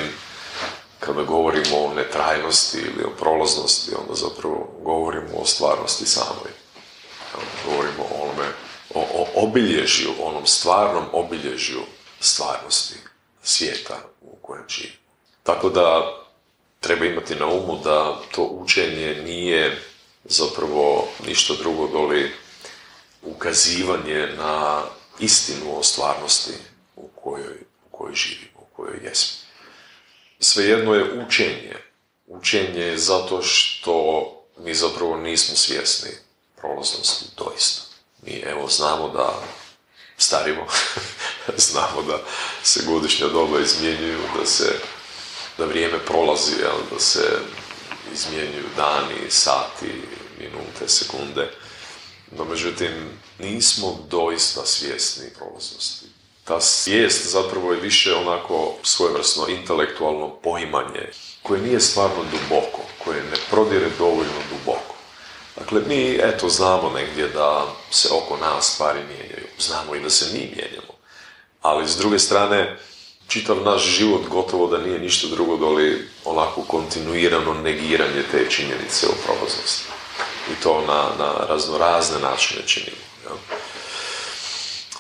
kada 0.99 1.23
govorimo 1.23 1.77
o 1.77 1.93
netrajnosti 1.93 2.77
ili 2.77 3.03
o 3.03 3.15
prolaznosti, 3.19 3.91
onda 4.01 4.15
zapravo 4.15 4.69
govorimo 4.83 5.37
o 5.37 5.45
stvarnosti 5.45 6.05
samoj. 6.05 6.51
Govorimo 7.65 8.03
o 8.03 8.23
onome, 8.23 8.47
o, 8.93 8.99
o 8.99 9.43
obilježju, 9.43 10.09
onom 10.21 10.45
stvarnom 10.45 11.05
obilježju 11.11 11.81
stvarnosti 12.19 12.95
svijeta 13.43 13.97
u 14.21 14.35
kojem 14.41 14.63
živimo. 14.67 14.97
Tako 15.43 15.69
da 15.69 16.17
treba 16.79 17.05
imati 17.05 17.35
na 17.35 17.47
umu 17.47 17.79
da 17.83 18.19
to 18.35 18.43
učenje 18.43 19.21
nije 19.23 19.81
zapravo 20.25 21.07
ništa 21.27 21.53
drugo 21.53 21.87
doli 21.87 22.31
ukazivanje 23.21 24.27
na 24.37 24.83
istinu 25.19 25.79
o 25.79 25.83
stvarnosti 25.83 26.53
u 26.95 27.07
kojoj, 27.07 27.57
u 27.85 27.97
kojoj 27.97 28.15
živimo, 28.15 28.59
u 28.59 28.75
kojoj 28.75 28.99
jesmo. 29.03 29.37
Svejedno 30.39 30.93
je 30.93 31.25
učenje. 31.25 31.75
Učenje 32.27 32.81
je 32.81 32.97
zato 32.97 33.41
što 33.41 34.23
mi 34.57 34.73
zapravo 34.73 35.17
nismo 35.17 35.55
svjesni 35.55 36.11
prolaznosti 36.55 37.25
doista. 37.37 37.81
Mi 38.21 38.43
evo 38.45 38.67
znamo 38.67 39.09
da 39.09 39.43
starimo, 40.17 40.67
znamo 41.69 42.01
da 42.01 42.19
se 42.63 42.83
godišnja 42.85 43.27
doba 43.27 43.59
izmjenjuju, 43.59 44.19
da 44.39 44.45
se 44.45 44.79
da 45.57 45.65
vrijeme 45.65 45.99
prolazi, 46.05 46.55
da 46.91 46.99
se 46.99 47.39
izmjenjuju 48.13 48.65
dani, 48.77 49.29
sati, 49.29 50.01
minute, 50.39 50.87
sekunde. 50.87 51.51
No, 52.31 52.45
međutim, 52.45 52.91
nismo 53.39 53.99
doista 54.09 54.65
svjesni 54.65 55.29
prolaznosti. 55.37 56.05
Ta 56.43 56.61
svijest 56.61 57.27
zapravo 57.31 57.73
je 57.73 57.79
više 57.79 58.15
onako 58.15 58.73
svojevrsno 58.83 59.47
intelektualno 59.47 60.35
poimanje 60.43 61.09
koje 61.43 61.61
nije 61.61 61.79
stvarno 61.79 62.23
duboko, 62.31 62.81
koje 63.03 63.23
ne 63.23 63.37
prodire 63.49 63.89
dovoljno 63.97 64.41
duboko. 64.49 64.95
Dakle, 65.57 65.81
mi, 65.87 66.19
eto, 66.21 66.49
znamo 66.49 66.89
negdje 66.89 67.27
da 67.27 67.75
se 67.91 68.09
oko 68.11 68.37
nas 68.37 68.73
stvari 68.73 68.99
mijenjaju. 69.07 69.47
Znamo 69.59 69.95
i 69.95 69.99
da 69.99 70.09
se 70.09 70.25
mi 70.33 70.39
mijenjamo. 70.39 70.93
Ali, 71.61 71.87
s 71.87 71.97
druge 71.97 72.19
strane, 72.19 72.79
čitav 73.27 73.57
naš 73.63 73.83
život 73.83 74.27
gotovo 74.27 74.67
da 74.67 74.77
nije 74.77 74.99
ništa 74.99 75.27
drugo 75.27 75.57
doli 75.57 76.07
onako 76.25 76.61
kontinuirano 76.61 77.53
negiranje 77.53 78.23
te 78.31 78.49
činjenice 78.49 79.07
o 79.07 79.15
prolaznosti. 79.25 79.96
I 80.51 80.63
to 80.63 80.83
na, 80.87 81.25
na 81.25 81.45
razno 81.45 81.77
razne 81.77 82.19
načine 82.19 82.61
činimo. 82.65 82.97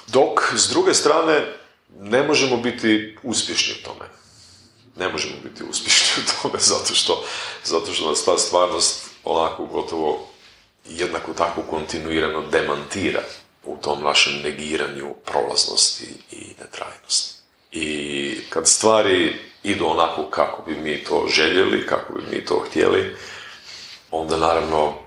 Dok, 0.07 0.53
s 0.55 0.69
druge 0.69 0.93
strane, 0.93 1.53
ne 1.99 2.23
možemo 2.23 2.57
biti 2.57 3.17
uspješni 3.23 3.73
u 3.73 3.83
tome. 3.83 4.09
Ne 4.95 5.09
možemo 5.09 5.33
biti 5.43 5.63
uspješni 5.63 6.23
u 6.23 6.41
tome 6.41 6.59
zato 6.73 6.93
što, 6.93 7.23
zato 7.63 7.93
što 7.93 8.09
nas 8.09 8.25
ta 8.25 8.37
stvarnost 8.37 9.05
onako 9.23 9.65
gotovo 9.65 10.27
jednako 10.89 11.33
tako 11.33 11.61
kontinuirano 11.61 12.41
demantira 12.51 13.21
u 13.63 13.77
tom 13.77 14.03
našem 14.03 14.33
negiranju 14.43 15.15
prolaznosti 15.25 16.05
i 16.31 16.45
netrajnosti. 16.59 17.37
I 17.71 18.39
kad 18.49 18.67
stvari 18.67 19.35
idu 19.63 19.85
onako 19.85 20.29
kako 20.29 20.61
bi 20.61 20.75
mi 20.75 21.03
to 21.03 21.27
željeli, 21.29 21.87
kako 21.87 22.13
bi 22.13 22.21
mi 22.31 22.45
to 22.45 22.63
htjeli, 22.69 23.15
onda 24.11 24.37
naravno 24.37 25.06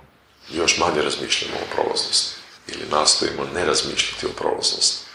još 0.53 0.79
manje 0.79 1.03
razmišljamo 1.03 1.55
o 1.57 1.75
prolaznosti 1.75 2.41
ili 2.69 2.91
nastojimo 2.91 3.43
ne 3.55 3.65
razmišljati 3.65 4.27
o 4.27 4.37
prolaznosti. 4.39 5.11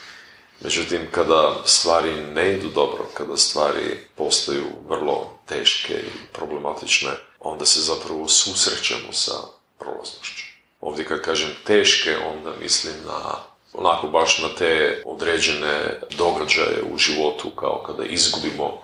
Međutim, 0.61 1.07
kada 1.11 1.61
stvari 1.65 2.13
ne 2.15 2.53
idu 2.53 2.69
dobro, 2.69 3.05
kada 3.13 3.37
stvari 3.37 3.99
postaju 4.15 4.65
vrlo 4.89 5.39
teške 5.45 5.93
i 5.93 6.33
problematične, 6.33 7.11
onda 7.39 7.65
se 7.65 7.81
zapravo 7.81 8.27
susrećemo 8.27 9.13
sa 9.13 9.33
prolaznošću. 9.79 10.45
Ovdje 10.81 11.05
kad 11.05 11.21
kažem 11.21 11.49
teške, 11.63 12.17
onda 12.17 12.51
mislim 12.61 12.93
na 13.05 13.35
onako 13.73 14.07
baš 14.07 14.39
na 14.39 14.49
te 14.57 15.01
određene 15.05 15.99
događaje 16.17 16.83
u 16.93 16.97
životu, 16.97 17.49
kao 17.49 17.83
kada 17.87 18.05
izgubimo 18.05 18.81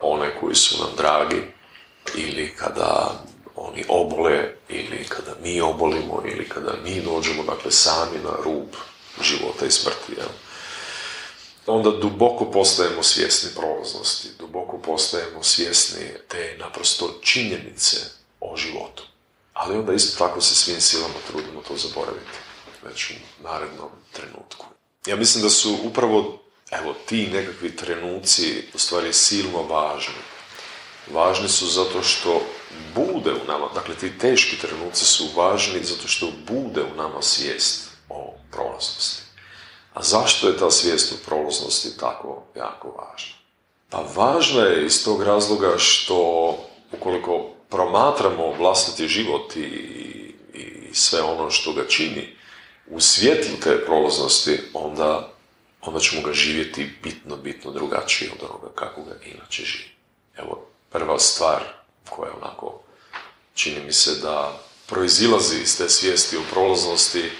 one 0.00 0.40
koji 0.40 0.54
su 0.54 0.84
nam 0.84 0.96
dragi, 0.96 1.42
ili 2.14 2.54
kada 2.56 3.22
oni 3.68 3.84
obole, 3.88 4.54
ili 4.68 5.04
kada 5.08 5.34
mi 5.42 5.60
obolimo, 5.60 6.22
ili 6.26 6.48
kada 6.48 6.72
mi 6.84 7.00
dođemo, 7.00 7.42
dakle, 7.42 7.70
sami 7.70 8.18
na 8.24 8.30
rub 8.44 8.68
života 9.22 9.66
i 9.66 9.70
smrti. 9.70 10.12
Jel? 10.16 10.28
Onda 11.66 11.90
duboko 11.90 12.50
postajemo 12.50 13.02
svjesni 13.02 13.50
prolaznosti, 13.56 14.28
duboko 14.38 14.78
postajemo 14.78 15.42
svjesni 15.42 16.06
te 16.28 16.56
naprosto 16.58 17.18
činjenice 17.20 17.96
o 18.40 18.56
životu. 18.56 19.02
Ali 19.52 19.76
onda 19.76 19.92
isto 19.92 20.18
tako 20.18 20.40
se 20.40 20.54
svim 20.54 20.80
silama 20.80 21.14
trudimo 21.30 21.62
to 21.68 21.76
zaboraviti 21.76 22.38
već 22.82 23.10
u 23.10 23.14
narednom 23.42 23.90
trenutku. 24.12 24.66
Ja 25.06 25.16
mislim 25.16 25.44
da 25.44 25.50
su 25.50 25.78
upravo 25.84 26.38
evo, 26.70 26.94
ti 27.06 27.26
nekakvi 27.26 27.76
trenuci 27.76 28.62
u 28.74 28.78
stvari 28.78 29.12
silno 29.12 29.62
važni. 29.62 30.22
Važni 31.12 31.48
su 31.48 31.66
zato 31.66 32.02
što 32.02 32.42
bude 32.94 33.32
u 33.32 33.46
nama, 33.48 33.68
dakle 33.74 33.94
ti 33.94 34.18
teški 34.18 34.56
trenuci 34.56 35.04
su 35.04 35.24
važni 35.36 35.84
zato 35.84 36.08
što 36.08 36.32
bude 36.48 36.82
u 36.82 36.96
nama 36.96 37.22
svijest 37.22 37.90
o 38.08 38.34
prolaznosti. 38.50 39.22
A 39.94 40.02
zašto 40.02 40.48
je 40.48 40.56
ta 40.56 40.70
svijest 40.70 41.12
o 41.12 41.16
prolaznosti 41.26 41.98
tako 41.98 42.42
jako 42.56 42.88
važna? 42.88 43.34
Pa 43.90 44.04
važna 44.14 44.62
je 44.62 44.86
iz 44.86 45.04
tog 45.04 45.22
razloga 45.22 45.74
što 45.78 46.58
ukoliko 46.92 47.50
promatramo 47.70 48.52
vlastiti 48.58 49.08
život 49.08 49.56
i, 49.56 49.60
i 50.54 50.94
sve 50.94 51.22
ono 51.22 51.50
što 51.50 51.72
ga 51.72 51.86
čini, 51.88 52.36
u 52.86 53.00
svjetlu 53.00 53.56
te 53.62 53.84
prolaznosti, 53.86 54.60
onda, 54.74 55.32
onda 55.80 56.00
ćemo 56.00 56.22
ga 56.22 56.32
živjeti 56.32 56.90
bitno, 57.02 57.36
bitno 57.36 57.70
drugačije 57.70 58.30
od 58.32 58.50
onoga 58.50 58.68
kako 58.74 59.02
ga 59.02 59.14
inače 59.24 59.64
živi. 59.64 59.90
Evo, 60.36 60.66
prva 60.90 61.18
stvar 61.18 61.81
koja 62.10 62.32
onako 62.42 62.80
čini 63.54 63.84
mi 63.84 63.92
se 63.92 64.14
da 64.14 64.60
proizilazi 64.86 65.56
iz 65.62 65.78
te 65.78 65.88
svijesti 65.88 66.36
o 66.36 66.42
prolaznosti 66.50 67.30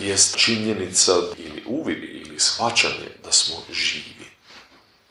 jest 0.00 0.36
činjenica 0.36 1.12
ili 1.36 1.64
uvidi 1.66 2.06
ili 2.06 2.40
shvaćanje 2.40 3.10
da 3.24 3.32
smo 3.32 3.56
živi. 3.72 4.26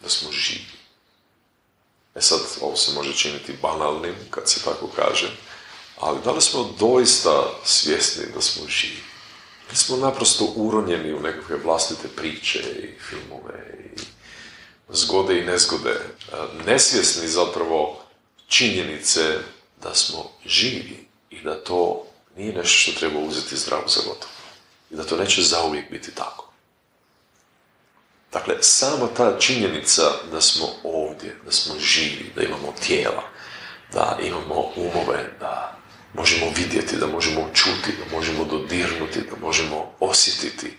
Da 0.04 0.10
smo 0.10 0.32
živi. 0.32 0.74
E 2.16 2.22
sad, 2.22 2.40
ovo 2.62 2.76
se 2.76 2.92
može 2.92 3.16
činiti 3.16 3.58
banalnim 3.62 4.16
kad 4.30 4.50
se 4.50 4.64
tako 4.64 4.88
kaže, 4.96 5.32
ali 6.00 6.20
da 6.24 6.32
li 6.32 6.42
smo 6.42 6.76
doista 6.80 7.50
svjesni 7.64 8.24
da 8.36 8.42
smo 8.42 8.68
živi? 8.68 9.04
Da 9.70 9.76
smo 9.76 9.98
naprosto 9.98 10.54
uronjeni 10.56 11.14
u 11.14 11.20
nekakve 11.20 11.58
vlastite 11.58 12.08
priče 12.08 12.60
i 12.60 13.00
filmove 13.00 13.92
i 13.96 14.02
zgode 14.90 15.40
i 15.40 15.46
nezgode, 15.46 16.02
nesvjesni 16.66 17.28
zapravo 17.28 18.03
činjenice 18.54 19.40
da 19.84 19.96
smo 19.96 20.32
živi 20.46 21.08
i 21.30 21.42
da 21.42 21.64
to 21.64 22.06
nije 22.38 22.54
nešto 22.54 22.78
što 22.78 23.00
treba 23.00 23.20
uzeti 23.20 23.58
zdravo 23.58 23.88
za 23.88 24.00
gotovo. 24.00 24.34
I 24.92 24.96
da 24.96 25.04
to 25.04 25.18
neće 25.18 25.42
zauvijek 25.42 25.92
biti 25.92 26.16
tako. 26.16 26.50
Dakle, 28.34 28.56
sama 28.62 29.08
ta 29.18 29.40
činjenica 29.40 30.02
da 30.32 30.42
smo 30.42 30.68
ovdje, 30.84 31.38
da 31.46 31.52
smo 31.52 31.76
živi, 31.80 32.32
da 32.36 32.44
imamo 32.44 32.74
tijela, 32.88 33.24
da 33.94 34.18
imamo 34.24 34.72
umove, 34.76 35.34
da 35.40 35.78
možemo 36.14 36.46
vidjeti, 36.56 36.98
da 36.98 37.08
možemo 37.08 37.50
čuti, 37.54 37.98
da 38.00 38.16
možemo 38.16 38.46
dodirnuti, 38.46 39.22
da 39.22 39.36
možemo 39.42 39.92
osjetiti, 40.00 40.78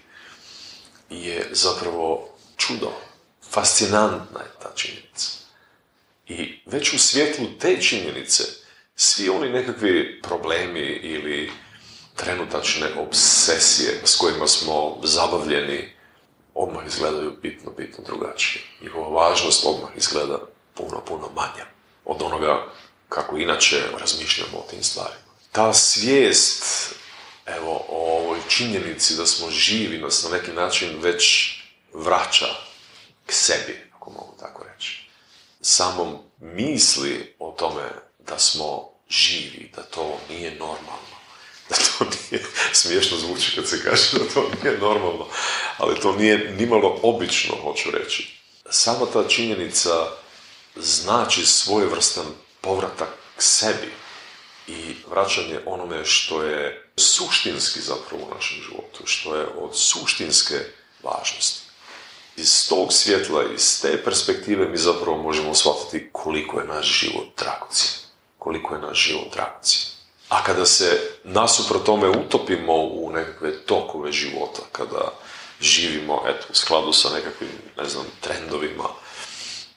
je 1.10 1.50
zapravo 1.52 2.28
čudo. 2.56 2.92
Fascinantna 3.50 4.40
je 4.40 4.50
ta 4.62 4.70
činjenica. 4.74 5.43
I 6.28 6.60
već 6.66 6.92
u 6.92 6.98
svjetlu 6.98 7.46
te 7.60 7.80
činjenice, 7.80 8.44
svi 8.96 9.28
oni 9.28 9.48
nekakvi 9.48 10.20
problemi 10.22 11.00
ili 11.02 11.52
trenutačne 12.16 12.87
obsesije 12.98 14.00
s 14.04 14.16
kojima 14.16 14.46
smo 14.46 15.00
zabavljeni, 15.02 15.92
odmah 16.54 16.87
izgledaju 16.87 17.32
bitno, 17.42 17.70
bitno 17.76 18.04
drugačije. 18.06 18.64
Njihova 18.82 19.08
važnost 19.08 19.64
odmah 19.66 19.90
izgleda 19.96 20.38
puno, 20.74 21.04
puno 21.06 21.30
manja 21.34 21.66
od 22.04 22.22
onoga 22.22 22.72
kako 23.08 23.37
inače 23.37 23.82
razmišljamo 24.00 24.58
o 24.58 24.70
tim 24.70 24.82
stvarima 24.82 25.24
ta 25.54 25.72
svijest 25.72 26.64
evo, 27.46 27.87
o 27.88 28.18
ovoj 28.18 28.38
činjenici 28.48 29.16
da 29.16 29.26
smo 29.26 29.50
živi 29.50 29.98
nas 29.98 30.24
na 30.24 30.30
neki 30.37 30.52
način 30.52 30.98
već 31.00 31.54
vraća 31.92 32.46
k 33.26 33.32
sebi, 33.32 33.90
ako 33.96 34.10
mogu 34.10 34.34
tako 34.40 34.64
reći. 34.64 35.03
Samom 35.66 36.18
misli 36.40 37.37
o 37.38 37.55
tome 37.59 37.88
da 38.18 38.38
smo 38.38 38.90
živi, 39.09 39.72
da 39.77 39.83
to 39.83 40.18
nije 40.29 40.50
normalno, 40.50 41.16
da 41.68 41.77
to 41.77 42.05
nije, 42.05 42.44
smiješno 42.72 43.18
zvuči 43.18 43.53
kad 43.55 43.68
se 43.68 43.83
kaže 43.85 44.18
da 44.18 44.35
to 44.35 44.50
nije 44.62 44.79
normalno, 44.79 45.27
ali 45.79 46.00
to 46.00 46.12
nije 46.12 46.55
nimalo 46.59 47.00
obično, 47.03 47.55
hoću 47.62 47.90
reći. 47.90 48.40
Sama 48.70 49.07
ta 49.12 49.29
činjenica 49.29 49.90
znači 50.77 51.46
svojevrstan 51.46 52.27
povratak 52.61 53.09
k 53.37 53.42
sebi, 53.42 53.92
i 54.66 54.96
vraćanje 55.11 55.61
onome 55.66 56.05
što 56.05 56.42
je 56.42 56.90
suštinski 56.96 57.81
zapravo 57.81 58.24
u 58.24 58.35
našem 58.35 58.59
životu, 58.62 59.07
što 59.07 59.37
je 59.37 59.46
od 59.46 59.70
suštinske 59.79 60.55
važnosti. 61.03 61.63
Iz 62.37 62.68
tog 62.68 62.92
svjetla, 62.92 63.44
iz 63.55 63.81
te 63.83 64.05
perspektive 64.05 64.68
mi 64.68 64.77
zapravo 64.77 65.23
možemo 65.23 65.55
shvatiti 65.55 66.09
koliko 66.12 66.61
je 66.61 66.66
naš 66.66 67.01
život 67.01 67.27
dragocjen. 67.38 67.92
Koliko 68.38 68.75
je 68.75 68.81
naš 68.81 69.07
život 69.07 69.33
dragocjen. 69.33 69.94
A 70.29 70.44
kada 70.44 70.66
se 70.66 71.01
nasuprot 71.25 71.85
tome 71.85 72.09
utopimo 72.09 72.75
u 72.75 73.11
nekakve 73.14 73.61
tokove 73.61 74.12
života, 74.12 74.62
kada 74.73 75.12
živimo 75.61 76.23
eto, 76.27 76.47
u 76.51 76.55
skladu 76.55 76.92
sa 76.92 77.09
nekakvim, 77.11 77.51
ne 77.77 77.88
znam, 77.88 78.05
trendovima, 78.20 78.85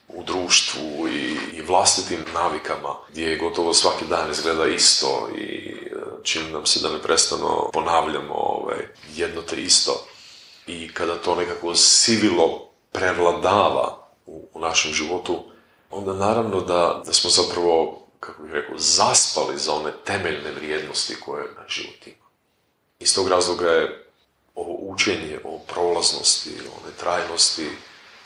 u 0.08 0.24
društvu 0.24 1.08
i, 1.08 1.36
i 1.52 1.62
vlastitim 1.62 2.24
navikama, 2.34 2.94
gdje 3.08 3.36
gotovo 3.36 3.74
svaki 3.74 4.04
dan 4.04 4.30
izgleda 4.30 4.66
isto 4.66 5.28
i 5.38 5.42
e, 5.42 5.96
čini 6.22 6.50
nam 6.50 6.66
se 6.66 6.80
da 6.80 6.90
ne 6.90 7.02
prestano 7.02 7.70
ponavljamo 7.72 8.34
ovaj, 8.34 8.86
jedno 9.14 9.42
te 9.42 9.56
isto. 9.56 10.06
I 10.68 10.90
kada 10.94 11.16
to 11.16 11.34
nekako 11.34 11.74
sivilo 11.74 12.68
prevladava 12.92 14.08
u, 14.26 14.48
u 14.54 14.60
našem 14.60 14.92
životu, 14.92 15.44
onda 15.90 16.12
naravno 16.12 16.60
da, 16.60 17.02
da 17.06 17.12
smo 17.12 17.30
zapravo, 17.30 18.06
kako 18.20 18.42
bih 18.42 18.52
rekao, 18.52 18.78
zaspali 18.78 19.58
za 19.58 19.72
one 19.72 19.92
temeljne 20.04 20.52
vrijednosti 20.52 21.20
koje 21.20 21.44
na 21.44 21.68
život 21.68 22.06
ima. 22.06 22.26
Iz 22.98 23.14
tog 23.14 23.28
razloga 23.28 23.70
je 23.70 24.04
ovo 24.54 24.76
učenje 24.80 25.40
o 25.44 25.58
prolaznosti, 25.58 26.50
o 26.50 26.86
netrajnosti, 26.86 27.68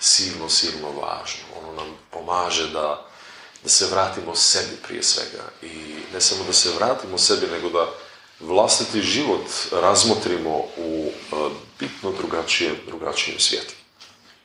silno, 0.01 0.49
silno 0.49 0.89
važno. 0.89 1.45
Ono 1.63 1.73
nam 1.73 1.87
pomaže 2.11 2.71
da, 2.71 3.07
da 3.63 3.69
se 3.69 3.87
vratimo 3.91 4.35
sebi 4.35 4.77
prije 4.87 5.03
svega. 5.03 5.45
I 5.63 5.95
ne 6.15 6.21
samo 6.21 6.45
da 6.45 6.53
se 6.53 6.71
vratimo 6.77 7.19
sebi, 7.19 7.47
nego 7.47 7.69
da 7.69 7.87
vlastiti 8.43 9.03
život 9.03 9.47
razmotrimo 9.73 10.57
u 10.77 11.07
e, 11.09 11.37
bitno 11.81 12.13
drugačijem, 12.13 12.77
drugačijem 12.87 13.41
svijetu. 13.41 13.75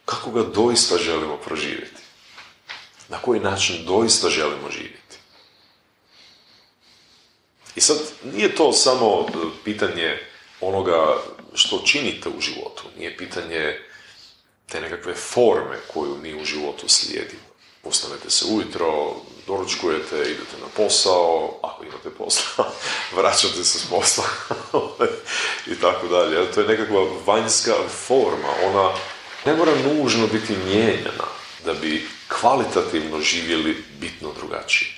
Kako 0.05 0.31
ga 0.31 0.43
doista 0.43 0.97
želimo 0.97 1.37
proživjeti? 1.37 2.01
Na 3.09 3.17
koji 3.17 3.39
način 3.39 3.85
doista 3.85 4.29
želimo 4.29 4.71
živjeti? 4.71 5.17
I 7.75 7.81
sad, 7.81 7.97
nije 8.33 8.55
to 8.55 8.73
samo 8.73 9.25
pitanje 9.63 10.19
onoga 10.61 11.17
što 11.53 11.81
činite 11.85 12.29
u 12.29 12.41
životu, 12.41 12.83
nije 12.97 13.17
pitanje 13.17 13.79
te 14.65 14.81
nekakve 14.81 15.13
forme 15.13 15.77
koju 15.93 16.17
mi 16.21 16.41
u 16.41 16.45
životu 16.45 16.89
slijedimo. 16.89 17.47
Postanete 17.81 18.29
se 18.29 18.45
ujutro, 18.45 19.15
doručkujete, 19.47 20.15
idete 20.15 20.57
na 20.61 20.67
posao, 20.75 21.59
ako 21.61 21.83
imate 21.83 22.09
posla, 22.09 22.71
vraćate 23.17 23.63
se 23.63 23.79
s 23.79 23.89
posla 23.89 24.23
i 25.71 25.75
tako 25.81 26.07
dalje. 26.07 26.51
To 26.51 26.61
je 26.61 26.67
nekakva 26.67 27.07
vanjska 27.25 27.73
forma, 28.07 28.49
ona 28.65 28.93
ne 29.45 29.55
mora 29.55 29.71
nužno 29.75 30.27
biti 30.27 30.53
mijenjana 30.65 31.27
da 31.65 31.73
bi 31.73 32.07
kvalitativno 32.27 33.21
živjeli 33.21 33.83
bitno 33.99 34.29
drugačije. 34.39 34.91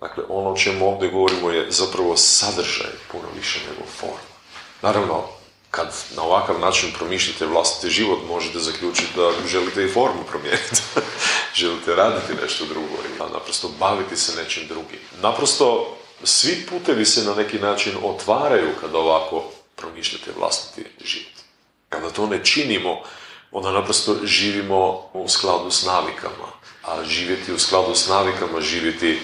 Dakle, 0.00 0.24
ono 0.28 0.50
o 0.50 0.56
čemu 0.56 0.88
ovdje 0.88 1.10
govorimo 1.10 1.50
je 1.50 1.70
zapravo 1.70 2.16
sadržaj 2.16 2.90
puno 3.12 3.24
više 3.36 3.60
nego 3.70 3.90
forma. 3.90 4.34
Naravno, 4.82 5.28
kad 5.74 5.94
na 6.16 6.22
ovakav 6.22 6.58
način 6.60 6.92
promišljate 6.98 7.46
vlastiti 7.46 7.94
život, 7.94 8.18
možete 8.28 8.58
zaključiti 8.58 9.12
da 9.16 9.32
želite 9.48 9.84
i 9.84 9.92
formu 9.92 10.24
promijeniti. 10.30 10.82
želite 11.60 11.94
raditi 11.94 12.42
nešto 12.42 12.64
drugo 12.64 12.94
i 12.94 13.32
naprosto 13.32 13.68
baviti 13.78 14.16
se 14.16 14.42
nečim 14.42 14.68
drugim. 14.68 14.98
Naprosto, 15.22 15.96
svi 16.24 16.66
putevi 16.70 17.04
se 17.04 17.24
na 17.24 17.34
neki 17.34 17.58
način 17.58 17.92
otvaraju 18.02 18.68
kada 18.80 18.98
ovako 18.98 19.44
promišljate 19.76 20.30
vlastiti 20.38 20.90
život. 21.04 21.34
Kada 21.88 22.10
to 22.10 22.26
ne 22.26 22.44
činimo, 22.44 23.02
onda 23.52 23.70
naprosto 23.70 24.16
živimo 24.24 25.10
u 25.12 25.28
skladu 25.28 25.70
s 25.70 25.84
navikama. 25.84 26.48
A 26.82 27.04
živjeti 27.04 27.52
u 27.52 27.58
skladu 27.58 27.94
s 27.94 28.08
navikama, 28.08 28.60
živjeti 28.60 29.20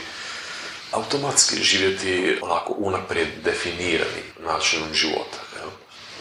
automatski, 0.92 1.62
živjeti 1.62 2.38
onako 2.42 2.74
unaprijed 2.78 3.28
definiranim 3.44 4.24
načinom 4.38 4.94
života 4.94 5.49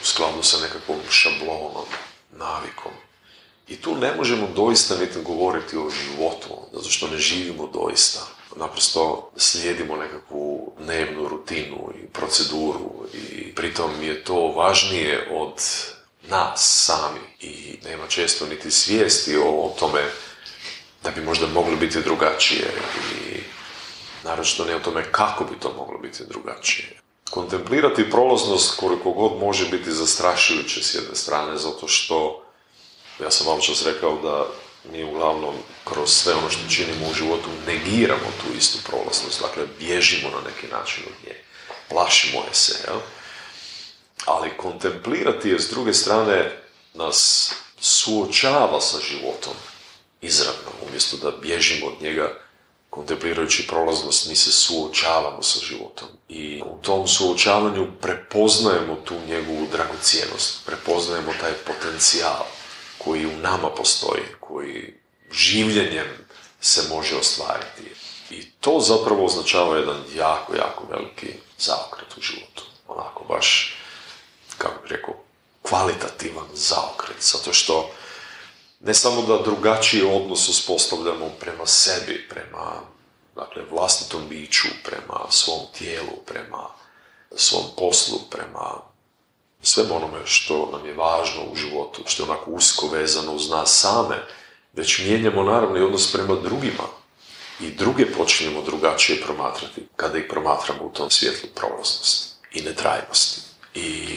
u 0.02 0.06
skladu 0.06 0.44
sa 0.44 0.58
nekakvom 0.58 1.00
šablonom, 1.10 1.86
navikom. 2.32 2.92
I 3.68 3.76
tu 3.76 3.96
ne 3.96 4.16
možemo 4.16 4.48
doista 4.56 4.98
niti 4.98 5.22
govoriti 5.22 5.78
o 5.78 5.90
životu, 5.90 6.58
zato 6.74 6.90
što 6.90 7.08
ne 7.08 7.18
živimo 7.18 7.68
doista. 7.68 8.20
Naprosto 8.56 9.32
slijedimo 9.38 9.96
nekakvu 9.96 10.74
dnevnu 10.80 11.28
rutinu 11.28 11.94
i 12.04 12.08
proceduru 12.08 13.08
i 13.14 13.56
pritom 13.56 14.04
je 14.04 14.24
to 14.24 14.48
važnije 14.48 15.28
od 15.32 15.54
nas 16.30 16.86
sami 16.86 17.20
i 17.40 17.80
nema 17.86 18.08
često 18.08 18.46
niti 18.46 18.72
svijesti 18.72 19.38
o 19.38 19.76
tome 19.80 20.02
da 21.04 21.12
bi 21.12 21.22
možda 21.22 21.48
moglo 21.48 21.76
biti 21.76 22.02
drugačije 22.02 22.72
i 23.12 23.40
naročito 24.24 24.66
ne 24.66 24.76
o 24.76 24.80
tome 24.80 25.12
kako 25.12 25.44
bi 25.44 25.60
to 25.60 25.74
moglo 25.78 26.00
biti 26.00 26.24
drugačije. 26.30 27.00
Kontemplirati 27.30 28.10
prolaznost 28.10 28.80
koliko 28.80 29.12
god 29.12 29.40
može 29.40 29.70
biti 29.70 29.92
zastrašujuće 29.92 30.84
s 30.84 30.96
jedne 30.96 31.16
strane, 31.16 31.58
zato 31.58 31.88
što, 31.88 32.44
ja 33.24 33.32
sam 33.32 33.48
vam 33.48 33.62
čas 33.62 33.86
rekao 33.86 34.22
da 34.22 34.46
mi 34.92 35.04
uglavnom 35.04 35.56
kroz 35.84 36.10
sve 36.10 36.34
ono 36.34 36.50
što 36.50 36.70
činimo 36.70 37.10
u 37.12 37.14
životu 37.14 37.50
negiramo 37.68 38.32
tu 38.42 38.58
istu 38.58 38.78
prolaznost, 38.90 39.42
dakle 39.42 39.64
bježimo 39.80 40.30
na 40.30 40.50
neki 40.50 40.68
način 40.68 41.04
od 41.08 41.28
nje, 41.28 41.36
plašimo 41.90 42.40
je 42.40 42.54
se, 42.54 42.80
jel? 42.88 43.00
ali 44.26 44.58
kontemplirati 44.58 45.50
je 45.50 45.60
s 45.60 45.70
druge 45.70 45.94
strane 45.94 46.62
nas 46.94 47.52
suočava 47.80 48.82
sa 48.82 48.98
životom 49.00 49.54
izravno, 50.22 50.72
umjesto 50.90 51.18
da 51.18 51.38
bježimo 51.38 51.88
od 51.88 52.02
njega 52.02 52.49
kontemplirajući 52.90 53.68
prolaznost, 53.68 54.30
mi 54.30 54.36
se 54.36 54.52
suočavamo 54.52 55.44
sa 55.44 55.60
životom. 55.66 56.08
I 56.30 56.62
u 56.66 56.82
tom 56.82 57.08
suočavanju 57.08 57.88
prepoznajemo 58.02 58.96
tu 58.96 59.16
njegovu 59.28 59.68
dragocijenost, 59.72 60.66
prepoznajemo 60.66 61.32
taj 61.40 61.54
potencijal 61.54 62.46
koji 62.98 63.26
u 63.26 63.38
nama 63.38 63.70
postoji, 63.70 64.24
koji 64.40 64.94
življenjem 65.32 66.08
se 66.62 66.82
može 66.90 67.16
ostvariti. 67.16 67.84
I 68.30 68.52
to 68.52 68.80
zapravo 68.80 69.26
označava 69.26 69.78
jedan 69.78 70.04
jako, 70.16 70.56
jako 70.56 70.84
veliki 70.92 71.34
zaokret 71.60 72.18
u 72.18 72.22
životu. 72.22 72.64
Onako 72.88 73.24
baš, 73.24 73.78
kako 74.58 74.82
bih 74.82 74.92
rekao, 74.92 75.16
kvalitativan 75.62 76.48
zaokret, 76.54 77.18
zato 77.22 77.54
što 77.54 77.92
ne 78.80 78.94
samo 78.94 79.22
da 79.22 79.42
drugačiji 79.44 80.04
odnos 80.04 80.50
uspostavljamo 80.50 81.30
prema 81.40 81.66
sebi, 81.66 82.28
prema 82.30 82.82
dakle, 83.36 83.64
vlastitom 83.72 84.22
biću, 84.30 84.68
prema 84.84 85.26
svom 85.30 85.60
tijelu, 85.78 86.16
prema 86.26 86.68
svom 87.36 87.64
poslu, 87.78 88.20
prema 88.32 88.82
svemu 89.62 89.96
onome 89.96 90.20
što 90.26 90.70
nam 90.72 90.86
je 90.86 90.94
važno 90.94 91.42
u 91.52 91.56
životu, 91.56 92.04
što 92.06 92.24
je 92.24 92.30
onako 92.30 92.52
usko 92.52 92.88
vezano 92.88 93.32
uz 93.32 93.50
nas 93.50 93.80
same, 93.80 94.16
već 94.74 95.00
mijenjamo 95.00 95.44
naravno 95.44 95.78
i 95.78 95.84
odnos 95.84 96.12
prema 96.12 96.36
drugima 96.36 96.84
i 97.60 97.72
druge 97.72 98.06
počinjemo 98.12 98.62
drugačije 98.62 99.22
promatrati 99.22 99.88
kada 99.96 100.18
ih 100.18 100.26
promatramo 100.30 100.84
u 100.84 100.90
tom 100.90 101.10
svjetlu 101.10 101.50
prolaznosti 101.56 102.36
i 102.54 102.62
netrajnosti. 102.62 103.42
I 103.74 104.08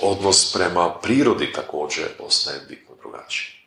odnos 0.00 0.52
prema 0.52 0.94
prirodi 1.02 1.52
također 1.52 2.08
ostaje 2.18 2.60
bitno 2.68 2.94
drugačiji. 3.02 3.61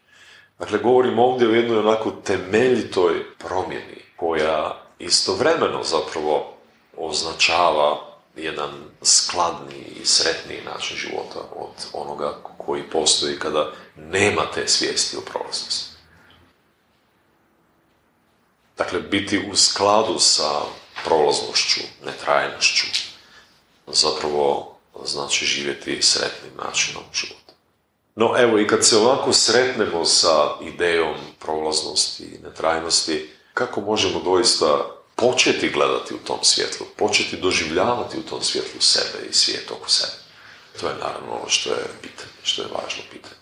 Dakle, 0.59 0.79
govorim 0.79 1.19
ovdje 1.19 1.47
o 1.47 1.51
jednoj 1.51 1.77
onako 1.77 2.11
temeljitoj 2.11 3.37
promjeni 3.37 4.01
koja 4.15 4.81
istovremeno 4.99 5.83
zapravo 5.83 6.53
označava 6.97 8.15
jedan 8.35 8.71
skladni 9.01 9.75
i 10.01 10.05
sretniji 10.05 10.61
način 10.65 10.97
života 10.97 11.39
od 11.55 11.85
onoga 11.93 12.37
koji 12.57 12.89
postoji 12.89 13.39
kada 13.39 13.71
nema 13.95 14.41
te 14.53 14.67
svijesti 14.67 15.17
o 15.17 15.21
prolaznosti. 15.21 15.95
Dakle, 18.77 18.99
biti 18.99 19.49
u 19.51 19.55
skladu 19.55 20.19
sa 20.19 20.61
prolaznošću, 21.05 21.81
netrajnošću, 22.05 22.87
zapravo 23.87 24.75
znači 25.05 25.45
živjeti 25.45 26.01
sretnim 26.01 26.51
načinom 26.65 27.03
života. 27.13 27.53
No 28.15 28.33
evo 28.37 28.59
i 28.59 28.67
kad 28.67 28.85
se 28.85 28.97
ovako 28.97 29.33
sretnemo 29.33 30.05
sa 30.05 30.55
idejom 30.61 31.15
prolaznosti 31.39 32.23
i 32.23 32.43
netrajnosti, 32.43 33.29
kako 33.53 33.81
možemo 33.81 34.19
doista 34.19 34.95
početi 35.15 35.69
gledati 35.69 36.13
u 36.13 36.17
tom 36.17 36.39
svjetlu, 36.41 36.85
početi 36.95 37.37
doživljavati 37.37 38.17
u 38.17 38.29
tom 38.29 38.41
svjetlu 38.41 38.81
sebe 38.81 39.25
i 39.29 39.33
svijet 39.33 39.71
oko 39.71 39.89
sebe. 39.89 40.13
To 40.79 40.87
je 40.87 40.93
naravno 40.93 41.31
ono 41.31 41.49
što 41.49 41.69
je 41.69 41.85
pitanje, 42.01 42.31
što 42.43 42.61
je 42.61 42.67
važno 42.67 43.03
pitanje. 43.11 43.35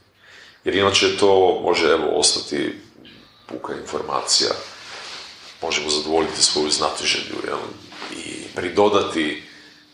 Jer 0.63 0.75
inače 0.75 1.17
to 1.17 1.61
može 1.63 1.87
evo 1.87 2.07
ostati 2.15 2.75
puka 3.45 3.73
informacija, 3.73 4.49
možemo 5.61 5.89
zadovoljiti 5.89 6.43
svoju 6.43 6.69
znatiželju 6.69 7.35
jel? 7.47 7.57
i 8.11 8.43
pridodati 8.55 9.43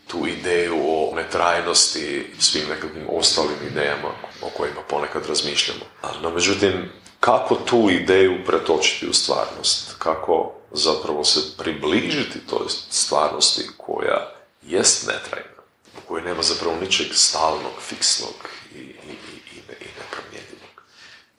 tu 0.08 0.28
ideju 0.28 0.76
o 0.76 1.16
netrajnosti, 1.16 2.34
svim 2.40 2.70
nekakvim 2.70 3.08
ostalim 3.10 3.58
idejama 3.72 4.29
o 4.42 4.50
kojima 4.50 4.82
ponekad 4.90 5.26
razmišljamo. 5.26 5.86
No, 6.22 6.30
međutim, 6.30 6.92
kako 7.20 7.56
tu 7.56 7.90
ideju 7.90 8.46
pretočiti 8.46 9.08
u 9.08 9.14
stvarnost? 9.14 9.96
Kako 9.98 10.54
zapravo 10.72 11.24
se 11.24 11.58
približiti 11.58 12.48
toj 12.50 12.66
stvarnosti 12.90 13.70
koja 13.78 14.32
jest 14.62 15.08
netrajna, 15.08 15.62
u 15.98 16.08
kojoj 16.08 16.24
nema 16.24 16.44
zapravo 16.44 16.76
ničeg 16.82 17.08
stalnog, 17.14 17.74
fiksnog 17.82 18.50
i, 18.76 18.78
i, 18.78 18.82
i, 18.82 19.58
i 19.82 19.88
nepromjenjivog. 20.00 20.84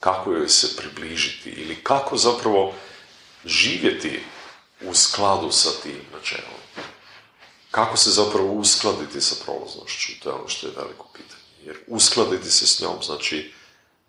Kako 0.00 0.32
joj 0.32 0.48
se 0.48 0.76
približiti 0.76 1.50
ili 1.50 1.74
kako 1.82 2.16
zapravo 2.16 2.74
živjeti 3.44 4.22
u 4.80 4.94
skladu 4.94 5.50
sa 5.50 5.70
tim 5.82 6.00
načelom? 6.12 6.60
Kako 7.70 7.96
se 7.96 8.10
zapravo 8.10 8.52
uskladiti 8.52 9.20
sa 9.20 9.34
prolaznošću? 9.44 10.12
To 10.22 10.28
je 10.28 10.34
ono 10.34 10.48
što 10.48 10.66
je 10.66 10.72
veliko 10.76 11.08
pitanje. 11.12 11.49
Jer 11.64 11.76
uskladiti 11.86 12.50
se 12.50 12.66
s 12.66 12.80
njom 12.80 13.02
znači 13.02 13.52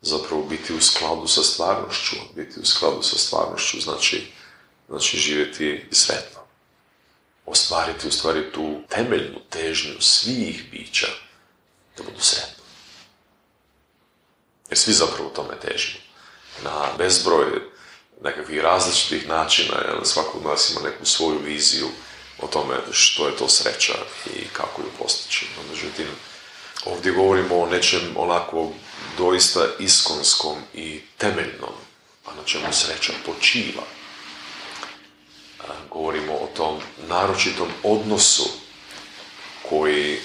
zapravo 0.01 0.43
biti 0.43 0.73
u 0.73 0.81
skladu 0.81 1.27
sa 1.27 1.43
stvarnošću. 1.43 2.15
Biti 2.35 2.59
u 2.59 2.65
skladu 2.65 3.03
sa 3.03 3.17
stvarnošću 3.17 3.81
znači, 3.81 4.31
znači 4.89 5.17
živjeti 5.17 5.85
sretno. 5.91 6.39
Ostvariti 7.45 8.07
u 8.07 8.11
stvari 8.11 8.51
tu 8.51 8.81
temeljnu 8.89 9.39
težnju 9.49 10.01
svih 10.01 10.71
bića 10.71 11.07
da 11.97 12.03
budu 12.03 12.19
sretni. 12.19 12.63
Jer 14.69 14.77
svi 14.77 14.93
zapravo 14.93 15.29
tome 15.29 15.59
težimo. 15.59 15.99
Na 16.63 16.93
bezbroj 16.97 17.61
nekakvih 18.23 18.61
različitih 18.61 19.27
načina, 19.27 19.75
jer 19.77 19.95
svako 20.03 20.37
od 20.37 20.45
nas 20.45 20.71
ima 20.71 20.89
neku 20.89 21.05
svoju 21.05 21.39
viziju 21.39 21.87
o 22.41 22.47
tome 22.47 22.75
što 22.91 23.27
je 23.27 23.37
to 23.37 23.49
sreća 23.49 23.93
i 24.35 24.47
kako 24.53 24.81
ju 24.81 24.87
postići. 24.99 25.45
No, 25.57 25.63
međutim, 25.71 26.07
ovdje 26.85 27.11
govorimo 27.11 27.59
o 27.59 27.69
nečem 27.69 28.01
onako 28.15 28.71
doista 29.17 29.67
iskonskom 29.79 30.57
i 30.73 31.01
temeljnom, 31.17 31.73
a 32.25 32.35
na 32.35 32.43
čemu 32.45 32.65
sreća 32.71 33.13
počiva. 33.25 33.83
Govorimo 35.89 36.33
o 36.33 36.49
tom 36.57 36.79
naročitom 37.07 37.67
odnosu 37.83 38.49
koji 39.69 40.19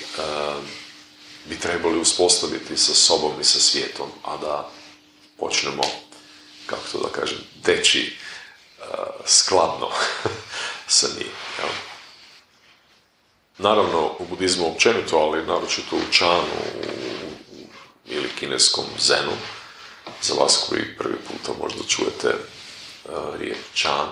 bi 1.44 1.59
trebali 1.59 1.98
uspostaviti 1.98 2.76
sa 2.76 2.94
sobom 2.94 3.40
i 3.40 3.44
sa 3.44 3.61
svijetom, 3.61 4.09
a 4.24 4.37
da 4.37 4.70
počnemo, 5.38 5.82
kako 6.66 6.82
to 6.92 6.98
da 6.98 7.09
kažem, 7.20 7.38
teći 7.62 8.16
skladno 9.24 9.90
sa 10.87 11.06
njim. 11.18 11.30
Naravno, 13.58 14.10
u 14.18 14.24
budizmu 14.30 14.66
općenito, 14.66 15.16
ali 15.16 15.46
naročito 15.46 15.96
u 15.96 16.12
čanu 16.12 16.56
ili 18.06 18.28
kineskom 18.38 18.84
zenu, 18.98 19.32
za 20.22 20.34
vas 20.34 20.66
koji 20.68 20.96
prvi 20.98 21.16
puta 21.16 21.58
možda 21.62 21.84
čujete 21.88 22.28
uh, 22.28 23.40
riječ 23.40 23.58
čan. 23.74 24.08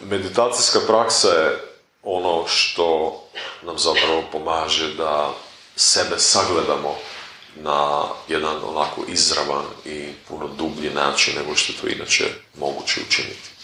Meditacijska 0.00 0.80
praksa 0.86 1.28
je 1.28 1.60
ono 2.02 2.44
što 2.46 3.20
nam 3.62 3.78
zapravo 3.78 4.22
pomaže 4.32 4.94
da 4.94 5.34
sebe 5.76 6.18
sagledamo 6.18 6.96
na 7.56 8.04
jedan 8.28 8.56
onako 8.64 9.04
izravan 9.08 9.64
i 9.84 10.08
puno 10.28 10.48
dublji 10.48 10.90
način 10.90 11.34
nego 11.36 11.56
što 11.56 11.72
to 11.72 11.88
inače 11.88 12.24
moguće 12.58 13.00
učiniti. 13.08 13.59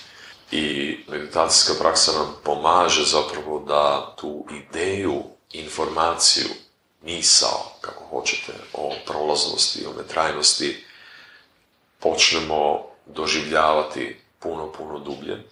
I 0.51 0.97
meditacijska 1.09 1.75
praksa 1.79 2.13
nam 2.13 2.37
pomaže 2.45 3.05
zapravo 3.05 3.59
da 3.69 4.15
tu 4.21 4.47
ideju, 4.51 5.23
informaciju, 5.53 6.49
misao, 7.03 7.73
kako 7.81 8.05
hoćete, 8.05 8.53
o 8.73 8.93
prolaznosti, 9.07 9.87
o 9.87 10.03
netrajnosti, 10.03 10.85
počnemo 12.01 12.83
doživljavati 13.07 14.21
puno, 14.39 14.73
puno 14.73 14.99
dublje. 14.99 15.43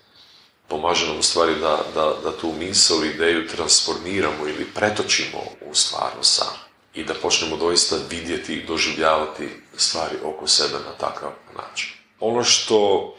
Pomaže 0.69 1.07
nam 1.07 1.19
u 1.19 1.23
stvari 1.23 1.55
da, 1.55 1.85
da, 1.95 2.15
da 2.23 2.37
tu 2.37 2.53
misao, 2.53 3.05
ideju 3.05 3.49
transformiramo 3.49 4.49
ili 4.49 4.65
pretočimo 4.75 5.39
u 5.71 5.75
stvarno 5.75 6.23
sam 6.23 6.65
i 6.95 7.05
da 7.05 7.15
počnemo 7.15 7.57
doista 7.57 7.97
vidjeti 8.11 8.55
i 8.55 8.67
doživljavati 8.67 9.49
stvari 9.77 10.17
oko 10.25 10.47
sebe 10.47 10.75
na 10.75 10.93
takav 10.99 11.31
način. 11.57 11.91
Ono 12.21 12.45
što 12.45 13.15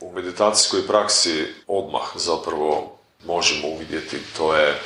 u 0.00 0.12
meditacijskoj 0.12 0.86
praksi 0.86 1.46
odmah 1.66 2.02
zapravo 2.14 2.98
možemo 3.24 3.68
uvidjeti, 3.68 4.18
to 4.36 4.54
je 4.54 4.80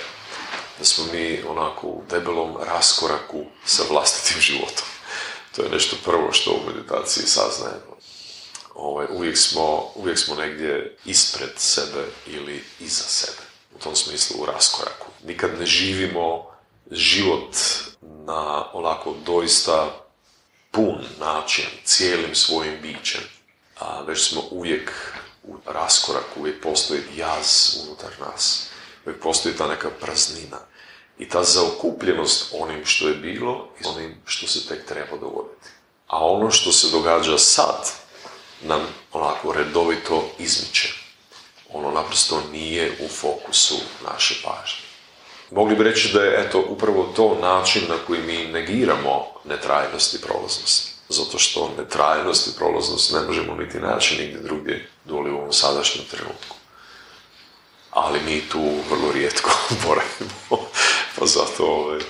da 0.79 0.85
smo 0.85 1.05
mi 1.13 1.43
onako 1.49 1.87
u 1.87 2.03
debelom 2.11 2.57
raskoraku 2.67 3.45
sa 3.65 3.83
vlastitim 3.91 4.41
životom. 4.49 4.87
To 5.57 5.63
je 5.63 5.71
nešto 5.71 5.97
prvo 6.05 6.33
što 6.33 6.51
u 6.51 6.67
meditaciji 6.67 7.27
saznajemo. 7.27 7.97
Ovaj, 8.75 9.07
uvijek, 9.11 9.39
smo, 9.39 9.93
uvijek 9.95 10.19
smo 10.19 10.35
negdje 10.35 10.97
ispred 11.05 11.51
sebe 11.57 12.05
ili 12.27 12.65
iza 12.81 13.05
sebe. 13.05 13.43
U 13.77 13.79
tom 13.79 13.97
smislu 13.97 14.43
u 14.43 14.47
raskoraku. 14.47 15.07
Nikad 15.25 15.51
ne 15.59 15.67
živimo 15.67 16.47
život 16.91 17.57
na 18.01 18.73
onako 18.73 19.15
doista 19.27 20.05
pun 20.71 21.05
način, 21.19 21.65
cijelim 21.85 22.35
svojim 22.35 22.81
bićem 22.83 23.40
a 23.81 24.03
već 24.07 24.29
smo 24.29 24.43
uvijek 24.51 24.93
u 25.43 25.57
raskoraku, 25.67 26.41
uvijek 26.41 26.63
postoji 26.63 27.01
jaz 27.17 27.77
unutar 27.87 28.11
nas, 28.21 28.67
uvijek 29.07 29.23
postoji 29.23 29.57
ta 29.57 29.69
neka 29.69 29.91
praznina 30.01 30.59
i 31.19 31.29
ta 31.29 31.45
zaokupljenost 31.45 32.55
onim 32.61 32.85
što 32.85 33.09
je 33.09 33.15
bilo 33.15 33.69
i 33.81 33.89
onim 33.89 34.15
što 34.25 34.47
se 34.47 34.69
tek 34.69 34.87
treba 34.87 35.17
dogoditi. 35.17 35.69
A 36.07 36.27
ono 36.27 36.51
što 36.51 36.73
se 36.73 36.91
događa 36.91 37.39
sad 37.39 37.91
nam 38.63 38.81
onako 39.13 39.53
redovito 39.53 40.31
izmiče. 40.39 40.95
Ono 41.73 41.91
naprosto 41.91 42.43
nije 42.53 42.93
u 43.05 43.09
fokusu 43.09 43.75
naše 44.13 44.35
pažnje. 44.45 44.91
Mogli 45.51 45.77
bi 45.77 45.85
reći 45.85 46.13
da 46.13 46.23
je 46.23 46.47
eto 46.47 46.65
upravo 46.69 47.13
to 47.17 47.39
način 47.41 47.83
na 47.89 47.97
koji 48.07 48.23
mi 48.23 48.45
negiramo 48.45 49.27
netrajnost 49.45 50.15
i 50.15 50.21
prolaznost 50.21 50.90
zato 51.11 51.39
što 51.39 51.75
netrajnost 51.79 52.47
i 52.47 52.59
prolaznost 52.59 53.13
ne 53.13 53.21
možemo 53.21 53.55
niti 53.55 53.79
naći 53.79 54.17
nigdje 54.19 54.41
drugdje 54.41 54.89
doli 55.05 55.31
u 55.31 55.37
ovom 55.37 55.53
sadašnjem 55.53 56.05
trenutku. 56.11 56.57
Ali 57.91 58.21
mi 58.21 58.41
tu 58.41 58.61
vrlo 58.91 59.13
rijetko 59.13 59.51
boravimo, 59.87 60.69
pa 61.19 61.27
zato 61.27 61.67
ovaj, 61.67 62.01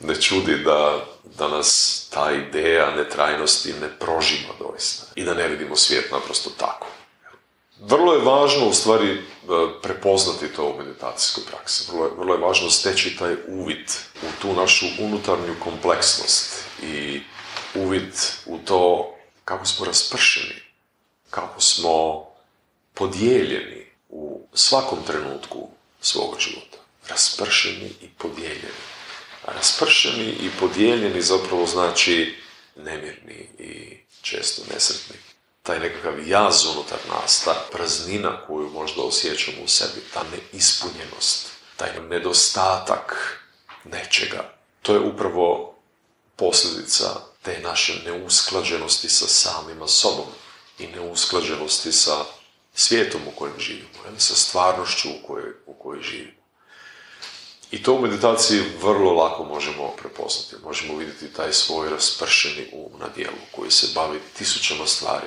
ne 0.00 0.20
čudi 0.20 0.58
da, 0.58 1.06
da 1.38 1.48
nas 1.48 2.00
ta 2.10 2.32
ideja 2.32 2.96
netrajnosti 2.96 3.74
ne 3.80 3.88
prožima 3.98 4.52
doista 4.58 5.06
i 5.14 5.24
da 5.24 5.34
ne 5.34 5.48
vidimo 5.48 5.76
svijet 5.76 6.12
naprosto 6.12 6.50
tako. 6.50 6.86
Vrlo 7.80 8.12
je 8.12 8.24
važno 8.24 8.68
u 8.68 8.72
stvari 8.72 9.12
e, 9.12 9.18
prepoznati 9.82 10.48
to 10.48 10.68
u 10.68 10.78
meditacijskoj 10.78 11.44
praksi. 11.50 11.92
Vrlo 11.92 12.04
je, 12.04 12.10
vrlo 12.18 12.34
je 12.34 12.40
važno 12.40 12.70
steći 12.70 13.16
taj 13.16 13.36
uvid 13.48 13.90
u 14.22 14.26
tu 14.42 14.54
našu 14.54 14.86
unutarnju 14.98 15.54
kompleksnost 15.64 16.64
i 16.82 17.20
uvid 17.74 18.14
u 18.46 18.58
to 18.58 19.14
kako 19.44 19.66
smo 19.66 19.86
raspršeni, 19.86 20.62
kako 21.30 21.60
smo 21.60 22.26
podijeljeni 22.94 23.86
u 24.08 24.48
svakom 24.54 24.98
trenutku 25.06 25.68
svoga 26.00 26.38
života. 26.38 26.78
Raspršeni 27.08 27.90
i 28.00 28.08
podijeljeni. 28.18 28.82
A 29.44 29.52
raspršeni 29.52 30.24
i 30.24 30.50
podijeljeni 30.60 31.22
zapravo 31.22 31.66
znači 31.66 32.34
nemirni 32.76 33.48
i 33.58 33.98
često 34.22 34.62
nesretni. 34.74 35.16
Taj 35.62 35.80
nekakav 35.80 36.28
jaz 36.28 36.66
unutar 36.66 36.98
nas, 37.08 37.44
ta 37.44 37.66
praznina 37.72 38.46
koju 38.46 38.70
možda 38.70 39.02
osjećamo 39.02 39.56
u 39.64 39.68
sebi, 39.68 40.00
ta 40.14 40.22
neispunjenost, 40.32 41.48
taj 41.76 42.00
nedostatak 42.10 43.38
nečega, 43.84 44.52
to 44.82 44.92
je 44.92 45.00
upravo 45.00 45.74
posljedica 46.36 47.25
te 47.46 47.60
naše 47.62 48.02
neusklađenosti 48.04 49.08
sa 49.08 49.26
samima 49.26 49.88
sobom 49.88 50.26
i 50.78 50.86
neusklađenosti 50.86 51.92
sa 51.92 52.24
svijetom 52.74 53.20
u 53.28 53.38
kojem 53.38 53.54
živimo, 53.58 54.18
sa 54.18 54.34
stvarnošću 54.34 55.08
u 55.08 55.26
kojoj, 55.26 55.52
u 55.66 55.74
kojoj 55.74 56.02
živimo. 56.02 56.42
I 57.70 57.82
to 57.82 57.92
u 57.92 58.02
meditaciji 58.02 58.62
vrlo 58.82 59.12
lako 59.12 59.44
možemo 59.44 59.94
prepoznati. 59.96 60.64
Možemo 60.64 60.98
vidjeti 60.98 61.32
taj 61.32 61.52
svoj 61.52 61.90
raspršeni 61.90 62.68
um 62.72 63.00
na 63.00 63.08
dijelu 63.16 63.36
koji 63.52 63.70
se 63.70 63.86
bavi 63.94 64.20
tisućama 64.38 64.86
stvari 64.86 65.26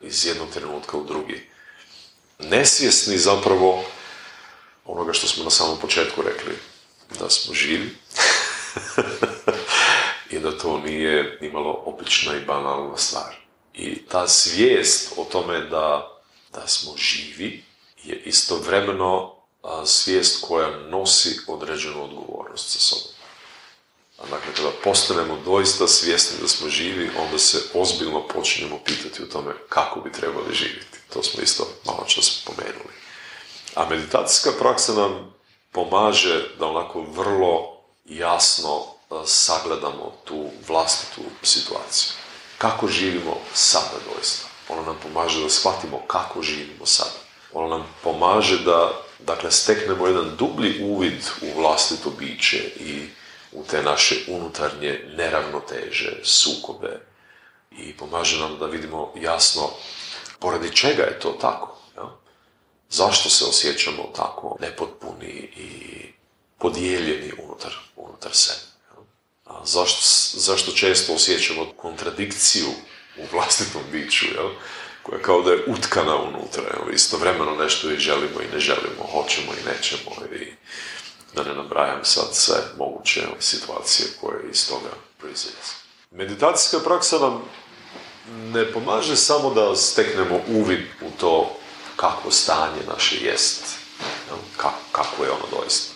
iz 0.00 0.26
jednog 0.26 0.48
trenutka 0.50 0.96
u 0.96 1.04
drugi. 1.04 1.50
Nesvjesni 2.38 3.18
zapravo 3.18 3.84
onoga 4.84 5.12
što 5.12 5.26
smo 5.26 5.44
na 5.44 5.50
samom 5.50 5.78
početku 5.80 6.22
rekli, 6.22 6.58
da 7.18 7.30
smo 7.30 7.54
živi 7.54 7.96
i 10.38 10.40
da 10.40 10.58
to 10.58 10.78
nije 10.78 11.38
imalo 11.40 11.82
obična 11.86 12.36
i 12.36 12.44
banalna 12.44 12.96
stvar. 12.96 13.36
I 13.74 14.06
ta 14.06 14.28
svijest 14.28 15.12
o 15.16 15.24
tome 15.24 15.60
da, 15.60 16.18
da 16.52 16.66
smo 16.66 16.92
živi 16.96 17.64
je 18.04 18.22
istovremeno 18.24 19.34
svijest 19.84 20.44
koja 20.48 20.78
nosi 20.78 21.40
određenu 21.46 22.04
odgovornost 22.04 22.70
sa 22.70 22.78
sobom. 22.78 23.12
A 24.18 24.22
dakle, 24.30 24.54
kada 24.56 24.70
postanemo 24.84 25.38
doista 25.44 25.88
svjesni 25.88 26.38
da 26.42 26.48
smo 26.48 26.68
živi, 26.68 27.10
onda 27.18 27.38
se 27.38 27.58
ozbiljno 27.74 28.28
počinjemo 28.28 28.78
pitati 28.84 29.22
o 29.22 29.26
tome 29.26 29.52
kako 29.68 30.00
bi 30.00 30.12
trebali 30.12 30.54
živjeti. 30.54 30.98
To 31.12 31.22
smo 31.22 31.42
isto 31.42 31.66
malo 31.86 32.04
čas 32.06 32.40
spomenuli. 32.42 32.94
A 33.74 33.88
meditacijska 33.88 34.50
praksa 34.58 34.92
nam 34.92 35.34
pomaže 35.72 36.48
da 36.58 36.66
onako 36.66 37.00
vrlo 37.02 37.82
jasno 38.04 38.97
sagledamo 39.26 40.12
tu 40.24 40.50
vlastitu 40.68 41.20
situaciju. 41.42 42.12
Kako 42.58 42.88
živimo 42.88 43.36
sada 43.54 43.96
doista? 44.14 44.48
Ono 44.68 44.82
nam 44.82 44.96
pomaže 45.02 45.42
da 45.42 45.50
shvatimo 45.50 46.00
kako 46.06 46.42
živimo 46.42 46.86
sada. 46.86 47.18
Ono 47.52 47.68
nam 47.68 47.86
pomaže 48.02 48.58
da 48.58 48.92
dakle, 49.18 49.50
steknemo 49.50 50.06
jedan 50.06 50.36
dublji 50.36 50.82
uvid 50.84 51.22
u 51.42 51.60
vlastito 51.60 52.10
biće 52.10 52.58
i 52.80 53.08
u 53.52 53.64
te 53.64 53.82
naše 53.82 54.14
unutarnje 54.28 55.04
neravnoteže, 55.16 56.20
sukobe 56.24 57.00
i 57.70 57.96
pomaže 57.96 58.40
nam 58.40 58.58
da 58.58 58.66
vidimo 58.66 59.12
jasno 59.16 59.70
poradi 60.38 60.76
čega 60.76 61.02
je 61.02 61.20
to 61.20 61.30
tako. 61.30 61.78
Ja? 61.96 62.16
Zašto 62.90 63.30
se 63.30 63.44
osjećamo 63.44 64.02
tako 64.16 64.56
nepotpuni 64.60 65.50
i 65.56 65.68
podijeljeni 66.58 67.32
unutar, 67.42 67.72
unutar 67.96 68.30
sebe 68.34 68.67
zašto, 69.64 70.00
zašto 70.40 70.72
često 70.72 71.14
osjećamo 71.14 71.66
kontradikciju 71.76 72.68
u 73.18 73.22
vlastitom 73.32 73.82
biću, 73.92 74.26
jel? 74.26 74.50
koja 75.02 75.22
kao 75.22 75.42
da 75.42 75.50
je 75.50 75.64
utkana 75.66 76.16
unutra, 76.16 76.62
jel? 76.62 76.94
istovremeno 76.94 77.56
nešto 77.56 77.90
i 77.90 77.98
želimo 77.98 78.40
i 78.40 78.54
ne 78.54 78.60
želimo, 78.60 79.06
hoćemo 79.12 79.52
i 79.52 79.68
nećemo 79.68 80.10
i 80.40 80.52
da 81.34 81.42
ne 81.42 81.54
nabrajam 81.54 82.04
sad 82.04 82.28
sve 82.32 82.56
moguće 82.78 83.22
situacije 83.40 84.08
koje 84.20 84.50
iz 84.50 84.68
toga 84.68 84.90
proizlaze. 85.18 85.72
Meditacijska 86.10 86.78
praksa 86.78 87.18
nam 87.18 87.42
ne 88.32 88.72
pomaže 88.72 89.16
samo 89.16 89.54
da 89.54 89.76
steknemo 89.76 90.40
uvid 90.48 90.80
u 91.00 91.10
to 91.20 91.56
kako 91.96 92.30
stanje 92.30 92.82
naše 92.88 93.16
jest, 93.16 93.64
kako 94.92 95.24
je 95.24 95.30
ono 95.30 95.60
doista. 95.62 95.94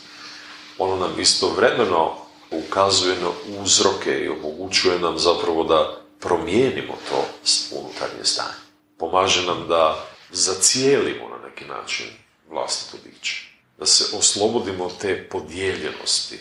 Ono 0.78 0.96
nam 0.96 1.20
istovremeno 1.20 2.21
ukazuje 2.52 3.16
na 3.20 3.30
uzroke 3.62 4.10
i 4.18 4.28
omogućuje 4.28 4.98
nam 4.98 5.18
zapravo 5.18 5.64
da 5.64 6.02
promijenimo 6.20 6.94
to 7.08 7.24
unutarnje 7.70 8.24
stanje. 8.24 8.62
Pomaže 8.98 9.46
nam 9.46 9.68
da 9.68 10.06
zacijelimo 10.30 11.28
na 11.28 11.48
neki 11.48 11.64
način 11.64 12.06
vlastito 12.50 12.96
biće. 13.04 13.46
Da 13.78 13.86
se 13.86 14.16
oslobodimo 14.16 14.90
te 15.00 15.28
podijeljenosti, 15.28 16.38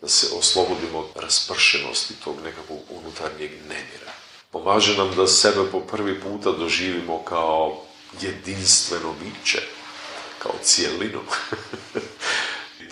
da 0.00 0.08
se 0.08 0.26
oslobodimo 0.38 1.08
raspršenosti 1.14 2.14
tog 2.24 2.34
nekakvog 2.44 2.78
unutarnjeg 2.90 3.50
nemira. 3.50 4.12
Pomaže 4.50 4.96
nam 4.96 5.14
da 5.16 5.26
sebe 5.26 5.70
po 5.72 5.80
prvi 5.80 6.20
puta 6.20 6.52
doživimo 6.52 7.22
kao 7.24 7.82
jedinstveno 8.20 9.14
biće, 9.22 9.62
kao 10.38 10.52
cijelinu. 10.62 11.20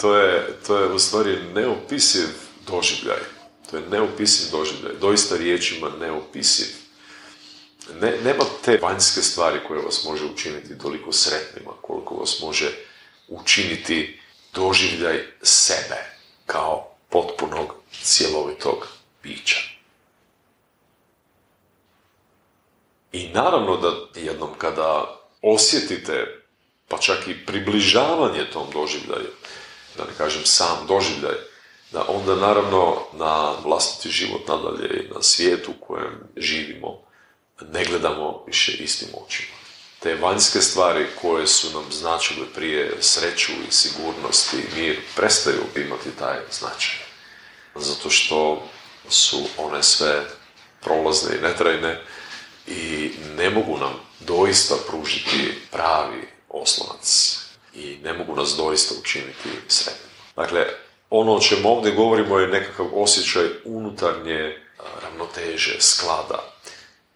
To 0.04 0.16
je, 0.16 0.56
to 0.66 0.78
je 0.78 0.92
u 0.92 0.98
stvari 0.98 1.38
neopisiv 1.54 2.28
doživljaj. 2.66 3.20
To 3.70 3.76
je 3.76 3.88
neopisiv 3.90 4.50
doživljaj. 4.50 4.92
Doista 5.00 5.36
riječima 5.36 5.90
neopisiv. 6.00 6.66
Ne, 8.00 8.18
nema 8.24 8.44
te 8.64 8.78
vanjske 8.82 9.22
stvari 9.22 9.58
koje 9.68 9.82
vas 9.82 10.04
može 10.04 10.24
učiniti 10.24 10.78
toliko 10.78 11.12
sretnima, 11.12 11.72
koliko 11.82 12.14
vas 12.14 12.40
može 12.40 12.70
učiniti 13.28 14.20
doživljaj 14.54 15.24
sebe 15.42 15.96
kao 16.46 16.96
potpunog, 17.08 17.74
cjelovitog 18.02 18.88
bića. 19.22 19.60
I 23.12 23.28
naravno 23.28 23.76
da 23.76 24.20
jednom 24.20 24.50
kada 24.58 25.20
osjetite, 25.42 26.42
pa 26.88 26.98
čak 26.98 27.28
i 27.28 27.46
približavanje 27.46 28.50
tom 28.52 28.66
doživljaju, 28.72 29.28
da 29.96 30.04
ne 30.04 30.10
kažem 30.18 30.42
sam 30.44 30.86
doživljaj, 30.86 31.34
da 31.92 32.04
onda 32.08 32.34
naravno 32.34 32.96
na 33.12 33.54
vlastiti 33.64 34.08
život 34.08 34.48
nadalje 34.48 35.04
i 35.04 35.14
na 35.14 35.22
svijetu 35.22 35.70
u 35.70 35.86
kojem 35.86 36.20
živimo 36.36 37.00
ne 37.72 37.84
gledamo 37.84 38.44
više 38.46 38.72
istim 38.72 39.08
očima. 39.26 39.54
Te 40.00 40.14
vanjske 40.14 40.60
stvari 40.60 41.06
koje 41.22 41.46
su 41.46 41.70
nam 41.72 41.92
značile 41.92 42.46
prije 42.54 42.96
sreću 43.00 43.52
i 43.68 43.72
sigurnost 43.72 44.52
i 44.52 44.80
mir 44.80 45.00
prestaju 45.16 45.62
imati 45.76 46.10
taj 46.18 46.38
značaj. 46.50 46.96
Zato 47.74 48.10
što 48.10 48.68
su 49.08 49.46
one 49.56 49.82
sve 49.82 50.24
prolazne 50.80 51.36
i 51.36 51.40
netrajne 51.40 52.02
i 52.66 53.10
ne 53.36 53.50
mogu 53.50 53.78
nam 53.78 53.92
doista 54.20 54.74
pružiti 54.88 55.54
pravi 55.70 56.28
oslonac 56.48 57.38
i 57.74 57.98
ne 58.02 58.12
mogu 58.12 58.36
nas 58.36 58.54
doista 58.56 58.94
učiniti 59.00 59.48
sretnim. 59.68 60.10
Dakle, 60.36 60.66
ono 61.10 61.34
o 61.34 61.40
čemu 61.40 61.68
ovdje 61.68 61.92
govorimo 61.92 62.38
je 62.38 62.48
nekakav 62.48 62.86
osjećaj 62.92 63.44
unutarnje 63.64 64.56
ravnoteže, 65.02 65.76
sklada, 65.80 66.52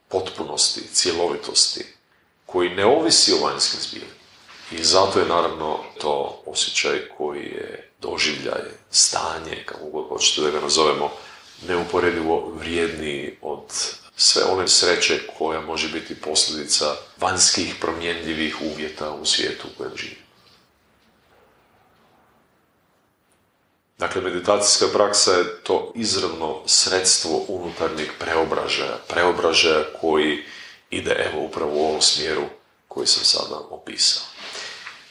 potpunosti, 0.08 0.80
cjelovitosti, 0.92 1.86
koji 2.46 2.70
ne 2.70 2.84
ovisi 2.84 3.32
o 3.32 3.46
vanjskim 3.46 3.80
zbiljima. 3.80 4.12
I 4.72 4.84
zato 4.84 5.18
je 5.18 5.28
naravno 5.28 5.78
to 6.00 6.42
osjećaj 6.46 7.08
koji 7.16 7.44
je 7.44 7.90
doživljaj, 8.00 8.62
stanje, 8.90 9.64
kako 9.66 9.84
god 9.84 10.08
hoćete 10.08 10.40
da 10.40 10.50
ga 10.50 10.60
nazovemo, 10.60 11.10
neuporedivo 11.66 12.52
vrijedniji 12.58 13.38
od 13.42 13.60
sve 14.16 14.42
one 14.44 14.68
sreće 14.68 15.20
koja 15.38 15.60
može 15.60 15.88
biti 15.88 16.14
posljedica 16.14 16.94
vanjskih 17.20 17.74
promjenljivih 17.80 18.56
uvjeta 18.72 19.10
u 19.10 19.26
svijetu 19.26 19.66
u 19.68 19.78
kojem 19.78 19.92
živimo. 19.96 20.27
Dakle, 23.98 24.22
meditacijska 24.22 24.86
praksa 24.92 25.32
je 25.32 25.62
to 25.62 25.92
izravno 25.94 26.62
sredstvo 26.66 27.44
unutarnjeg 27.48 28.08
preobražaja, 28.18 28.98
preobražaja 29.08 29.84
koji 30.00 30.44
ide 30.90 31.10
evo 31.10 31.44
upravo 31.44 31.72
u 31.74 31.86
ovom 31.86 32.02
smjeru 32.02 32.44
koji 32.88 33.06
sam 33.06 33.24
sada 33.24 33.56
opisao. 33.70 34.22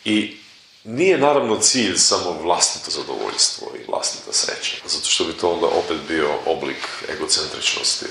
I 0.05 0.37
nije 0.83 1.17
naravno 1.17 1.59
cilj 1.59 1.97
samo 1.97 2.31
vlastito 2.31 2.91
zadovoljstvo 2.91 3.67
i 3.75 3.91
vlastita 3.91 4.33
sreća, 4.33 4.75
zato 4.85 5.05
što 5.05 5.23
bi 5.23 5.33
to 5.33 5.51
onda 5.51 5.67
opet 5.67 5.97
bio 6.07 6.29
oblik 6.45 6.87
egocentričnosti 7.09 8.05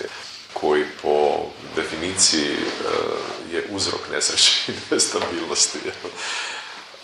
koji 0.52 0.84
po 1.02 1.36
definiciji 1.76 2.52
e, 2.52 3.56
je 3.56 3.68
uzrok 3.70 4.00
nesreće 4.12 4.72
i 4.72 4.74
nestabilnosti. 4.90 5.78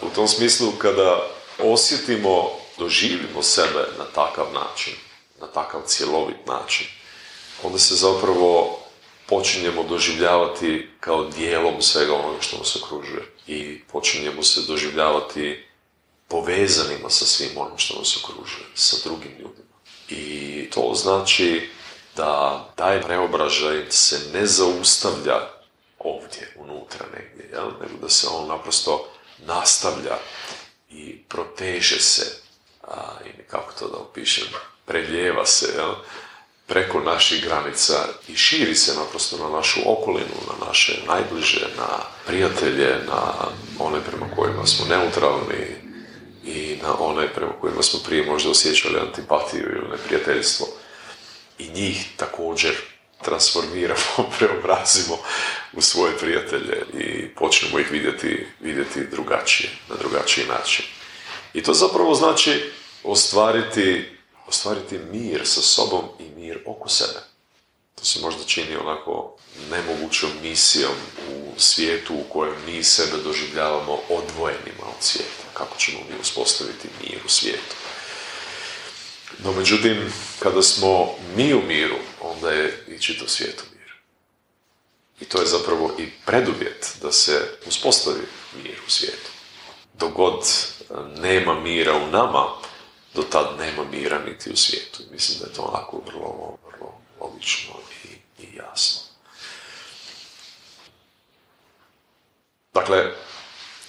U 0.03 0.09
tom 0.15 0.29
smislu 0.29 0.73
kada 0.79 1.29
osjetimo, 1.59 2.62
doživimo 2.83 3.43
sebe 3.43 3.87
na 3.99 4.05
takav 4.15 4.47
način, 4.55 4.95
na 5.41 5.47
takav 5.47 5.81
cjelovit 5.87 6.47
način, 6.47 6.87
onda 7.63 7.79
se 7.79 7.95
zapravo 7.95 8.79
počinjemo 9.27 9.83
doživljavati 9.83 10.89
kao 11.01 11.25
dijelom 11.25 11.83
svega 11.83 12.15
onoga 12.15 12.41
što 12.41 12.59
nas 12.59 12.77
okružuje 12.77 13.23
i 13.47 13.81
počinjemo 13.93 14.43
se 14.43 14.61
doživljavati 14.69 15.67
povezanima 16.29 17.11
sa 17.11 17.25
svim 17.25 17.51
onim 17.57 17.79
što 17.79 17.99
nas 17.99 18.17
okružuje, 18.17 18.67
sa 18.75 18.97
drugim 19.05 19.33
ljudima. 19.33 19.77
I 20.09 20.71
to 20.71 20.93
znači 20.95 21.71
da 22.17 22.65
taj 22.77 23.03
preobražaj 23.03 23.85
se 23.91 24.21
ne 24.33 24.47
zaustavlja 24.47 25.49
ovdje, 25.99 26.55
unutra 26.57 27.07
negdje, 27.15 27.59
nego 27.81 28.03
da 28.03 28.09
se 28.09 28.27
on 28.29 28.49
naprosto 28.49 29.09
nastavlja 29.47 30.19
i 30.91 31.19
proteže 31.29 32.01
se, 32.01 32.42
a, 32.93 33.19
i 33.27 33.43
kako 33.43 33.73
to 33.79 33.89
da 33.89 33.97
opišem, 33.97 34.47
preljeva 34.87 35.47
se, 35.47 35.73
jel? 35.77 35.95
preko 36.67 37.01
naših 37.01 37.45
granica 37.45 37.95
i 38.29 38.37
širi 38.37 38.75
se 38.75 38.95
naprosto 38.95 39.37
na 39.37 39.57
našu 39.57 39.81
okolinu, 39.87 40.37
na 40.49 40.67
naše 40.67 40.93
najbliže, 41.07 41.67
na 41.77 41.89
prijatelje, 42.27 42.97
na 43.07 43.33
one 43.79 44.01
prema 44.01 44.27
kojima 44.37 44.67
smo 44.67 44.87
neutralni 44.87 45.67
i 46.45 46.79
na 46.83 47.01
one 47.01 47.29
prema 47.35 47.53
kojima 47.61 47.83
smo 47.83 48.01
prije 48.07 48.27
možda 48.27 48.51
osjećali 48.51 49.01
antipatiju 49.01 49.63
ili 49.63 49.91
neprijateljstvo. 49.91 50.67
I 51.59 51.69
njih 51.69 52.07
također 52.17 52.75
transformiramo, 53.23 54.17
preobrazimo 54.39 55.19
u 55.73 55.81
svoje 55.81 56.19
prijatelje 56.19 56.83
i 56.95 57.29
počnemo 57.29 57.79
ih 57.79 57.91
vidjeti, 57.91 58.47
vidjeti 58.61 59.07
drugačije, 59.07 59.71
na 59.89 59.97
drugačiji 59.97 60.47
način. 60.47 60.85
I 61.55 61.63
to 61.63 61.75
zapravo 61.75 62.15
znači 62.15 62.71
ostvariti 63.05 64.13
ostvariti 64.53 64.99
mir 64.99 65.41
sa 65.45 65.63
sobom 65.63 66.05
i 66.19 66.41
mir 66.41 66.59
oko 66.67 66.89
sebe. 66.89 67.21
To 67.95 68.05
se 68.05 68.21
možda 68.21 68.45
čini 68.45 68.77
onako 68.77 69.37
nemogućom 69.71 70.31
misijom 70.43 70.95
u 71.31 71.53
svijetu 71.57 72.15
u 72.15 72.33
kojem 72.33 72.55
mi 72.67 72.85
sebe 72.85 73.17
doživljavamo 73.25 73.93
odvojenima 74.09 74.85
od 74.89 75.01
svijeta. 75.01 75.45
Kako 75.55 75.77
ćemo 75.79 75.99
mi 75.99 76.21
uspostaviti 76.21 76.89
mir 77.03 77.19
u 77.27 77.29
svijetu? 77.29 77.75
No 79.39 79.53
međutim, 79.53 80.13
kada 80.39 80.63
smo 80.63 81.15
mi 81.37 81.55
u 81.55 81.63
miru, 81.63 81.97
onda 82.21 82.51
je 82.51 82.85
i 82.89 82.99
čito 82.99 83.29
svijet 83.29 83.61
u 83.61 83.77
miru. 83.79 83.95
I 85.21 85.25
to 85.25 85.41
je 85.41 85.47
zapravo 85.47 85.95
i 85.99 86.11
preduvjet 86.27 86.97
da 87.03 87.13
se 87.13 87.59
uspostavi 87.67 88.27
mir 88.65 88.79
u 88.87 88.91
svijetu. 88.91 89.31
Dogod 89.95 90.45
nema 91.17 91.61
mira 91.61 91.97
u 91.97 92.07
nama, 92.07 92.49
do 93.15 93.23
tad 93.23 93.47
nema 93.59 93.85
mira 93.91 94.19
niti 94.19 94.51
u 94.53 94.57
svijetu. 94.57 95.03
Mislim 95.11 95.39
da 95.39 95.47
je 95.47 95.53
to 95.53 95.63
onako 95.63 96.01
vrlo, 96.07 96.57
vrlo 96.71 96.93
logično 97.21 97.75
i, 98.05 98.09
i 98.43 98.57
jasno. 98.57 99.01
Dakle, 102.75 103.13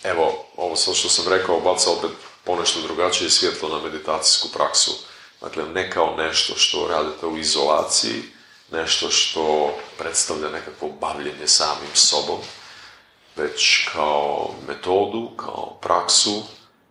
evo, 0.03 0.45
ovo 0.57 0.75
sve 0.75 0.93
što 0.93 1.09
sam 1.09 1.33
rekao 1.33 1.59
baca 1.59 1.91
opet 1.91 2.11
ponešto 2.43 2.81
drugačije 2.81 3.29
svjetlo 3.29 3.69
na 3.69 3.79
meditacijsku 3.79 4.47
praksu. 4.53 4.91
Dakle, 5.41 5.63
ne 5.65 5.91
kao 5.91 6.15
nešto 6.17 6.53
što 6.55 6.87
radite 6.87 7.25
u 7.25 7.37
izolaciji, 7.37 8.23
nešto 8.71 9.09
što 9.09 9.73
predstavlja 9.97 10.49
nekakvo 10.49 10.89
bavljenje 10.89 11.47
samim 11.47 11.93
sobom, 11.93 12.39
već 13.35 13.87
kao 13.93 14.53
metodu, 14.67 15.31
kao 15.37 15.77
praksu 15.81 16.43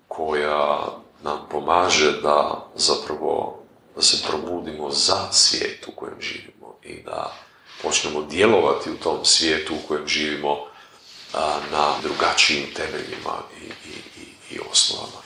koja 0.08 0.86
nam 1.22 1.38
pomaže 1.50 2.12
da 2.22 2.66
zapravo 2.74 3.62
da 3.96 4.02
se 4.02 4.16
probudimo 4.28 4.90
za 4.90 5.32
svijet 5.32 5.86
u 5.88 5.90
kojem 5.90 6.20
živimo 6.20 6.76
i 6.82 7.02
da 7.02 7.36
počnemo 7.82 8.22
djelovati 8.22 8.90
u 8.90 8.96
tom 8.96 9.24
svijetu 9.24 9.74
u 9.74 9.88
kojem 9.88 10.08
živimo 10.08 10.58
a, 11.34 11.58
na 11.70 11.94
drugačijim 12.02 12.66
temeljima 12.76 13.42
i, 13.60 13.64
i, 13.64 14.22
i, 14.22 14.54
i 14.54 14.60
osnovama. 14.70 15.22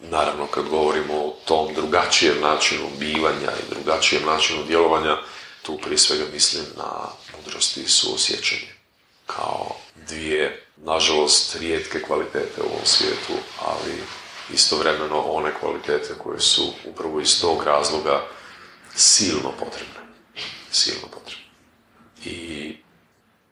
Naravno, 0.00 0.46
kad 0.46 0.68
govorimo 0.68 1.14
o 1.14 1.36
tom 1.44 1.74
drugačijem 1.74 2.40
načinu 2.40 2.88
bivanja 2.98 3.50
i 3.50 3.74
drugačijem 3.74 4.26
načinu 4.26 4.64
djelovanja, 4.64 5.16
tu 5.62 5.78
prije 5.78 5.98
svega 5.98 6.24
mislim 6.32 6.64
na 6.76 7.08
mudrosti 7.36 7.80
i 7.80 7.88
suosjećanje. 7.88 8.72
Kao 9.26 9.76
dvije, 10.08 10.66
nažalost, 10.76 11.56
rijetke 11.56 12.02
kvalitete 12.02 12.60
u 12.62 12.66
ovom 12.66 12.84
svijetu, 12.86 13.32
ali 13.66 14.02
istovremeno 14.52 15.20
one 15.20 15.50
kvalitete 15.60 16.14
koje 16.18 16.40
su 16.40 16.72
upravo 16.84 17.20
iz 17.20 17.40
tog 17.40 17.64
razloga 17.64 18.22
silno 18.94 19.52
potrebne. 19.58 20.00
Silno 20.70 21.08
potrebne. 21.12 21.44
I 22.24 22.76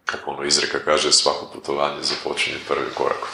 kako 0.05 0.30
ono 0.30 0.44
izreka 0.44 0.78
kaže, 0.84 1.12
svako 1.12 1.46
putovanje 1.55 2.03
započinje 2.03 2.57
prvim 2.68 2.90
korakom. 2.94 3.28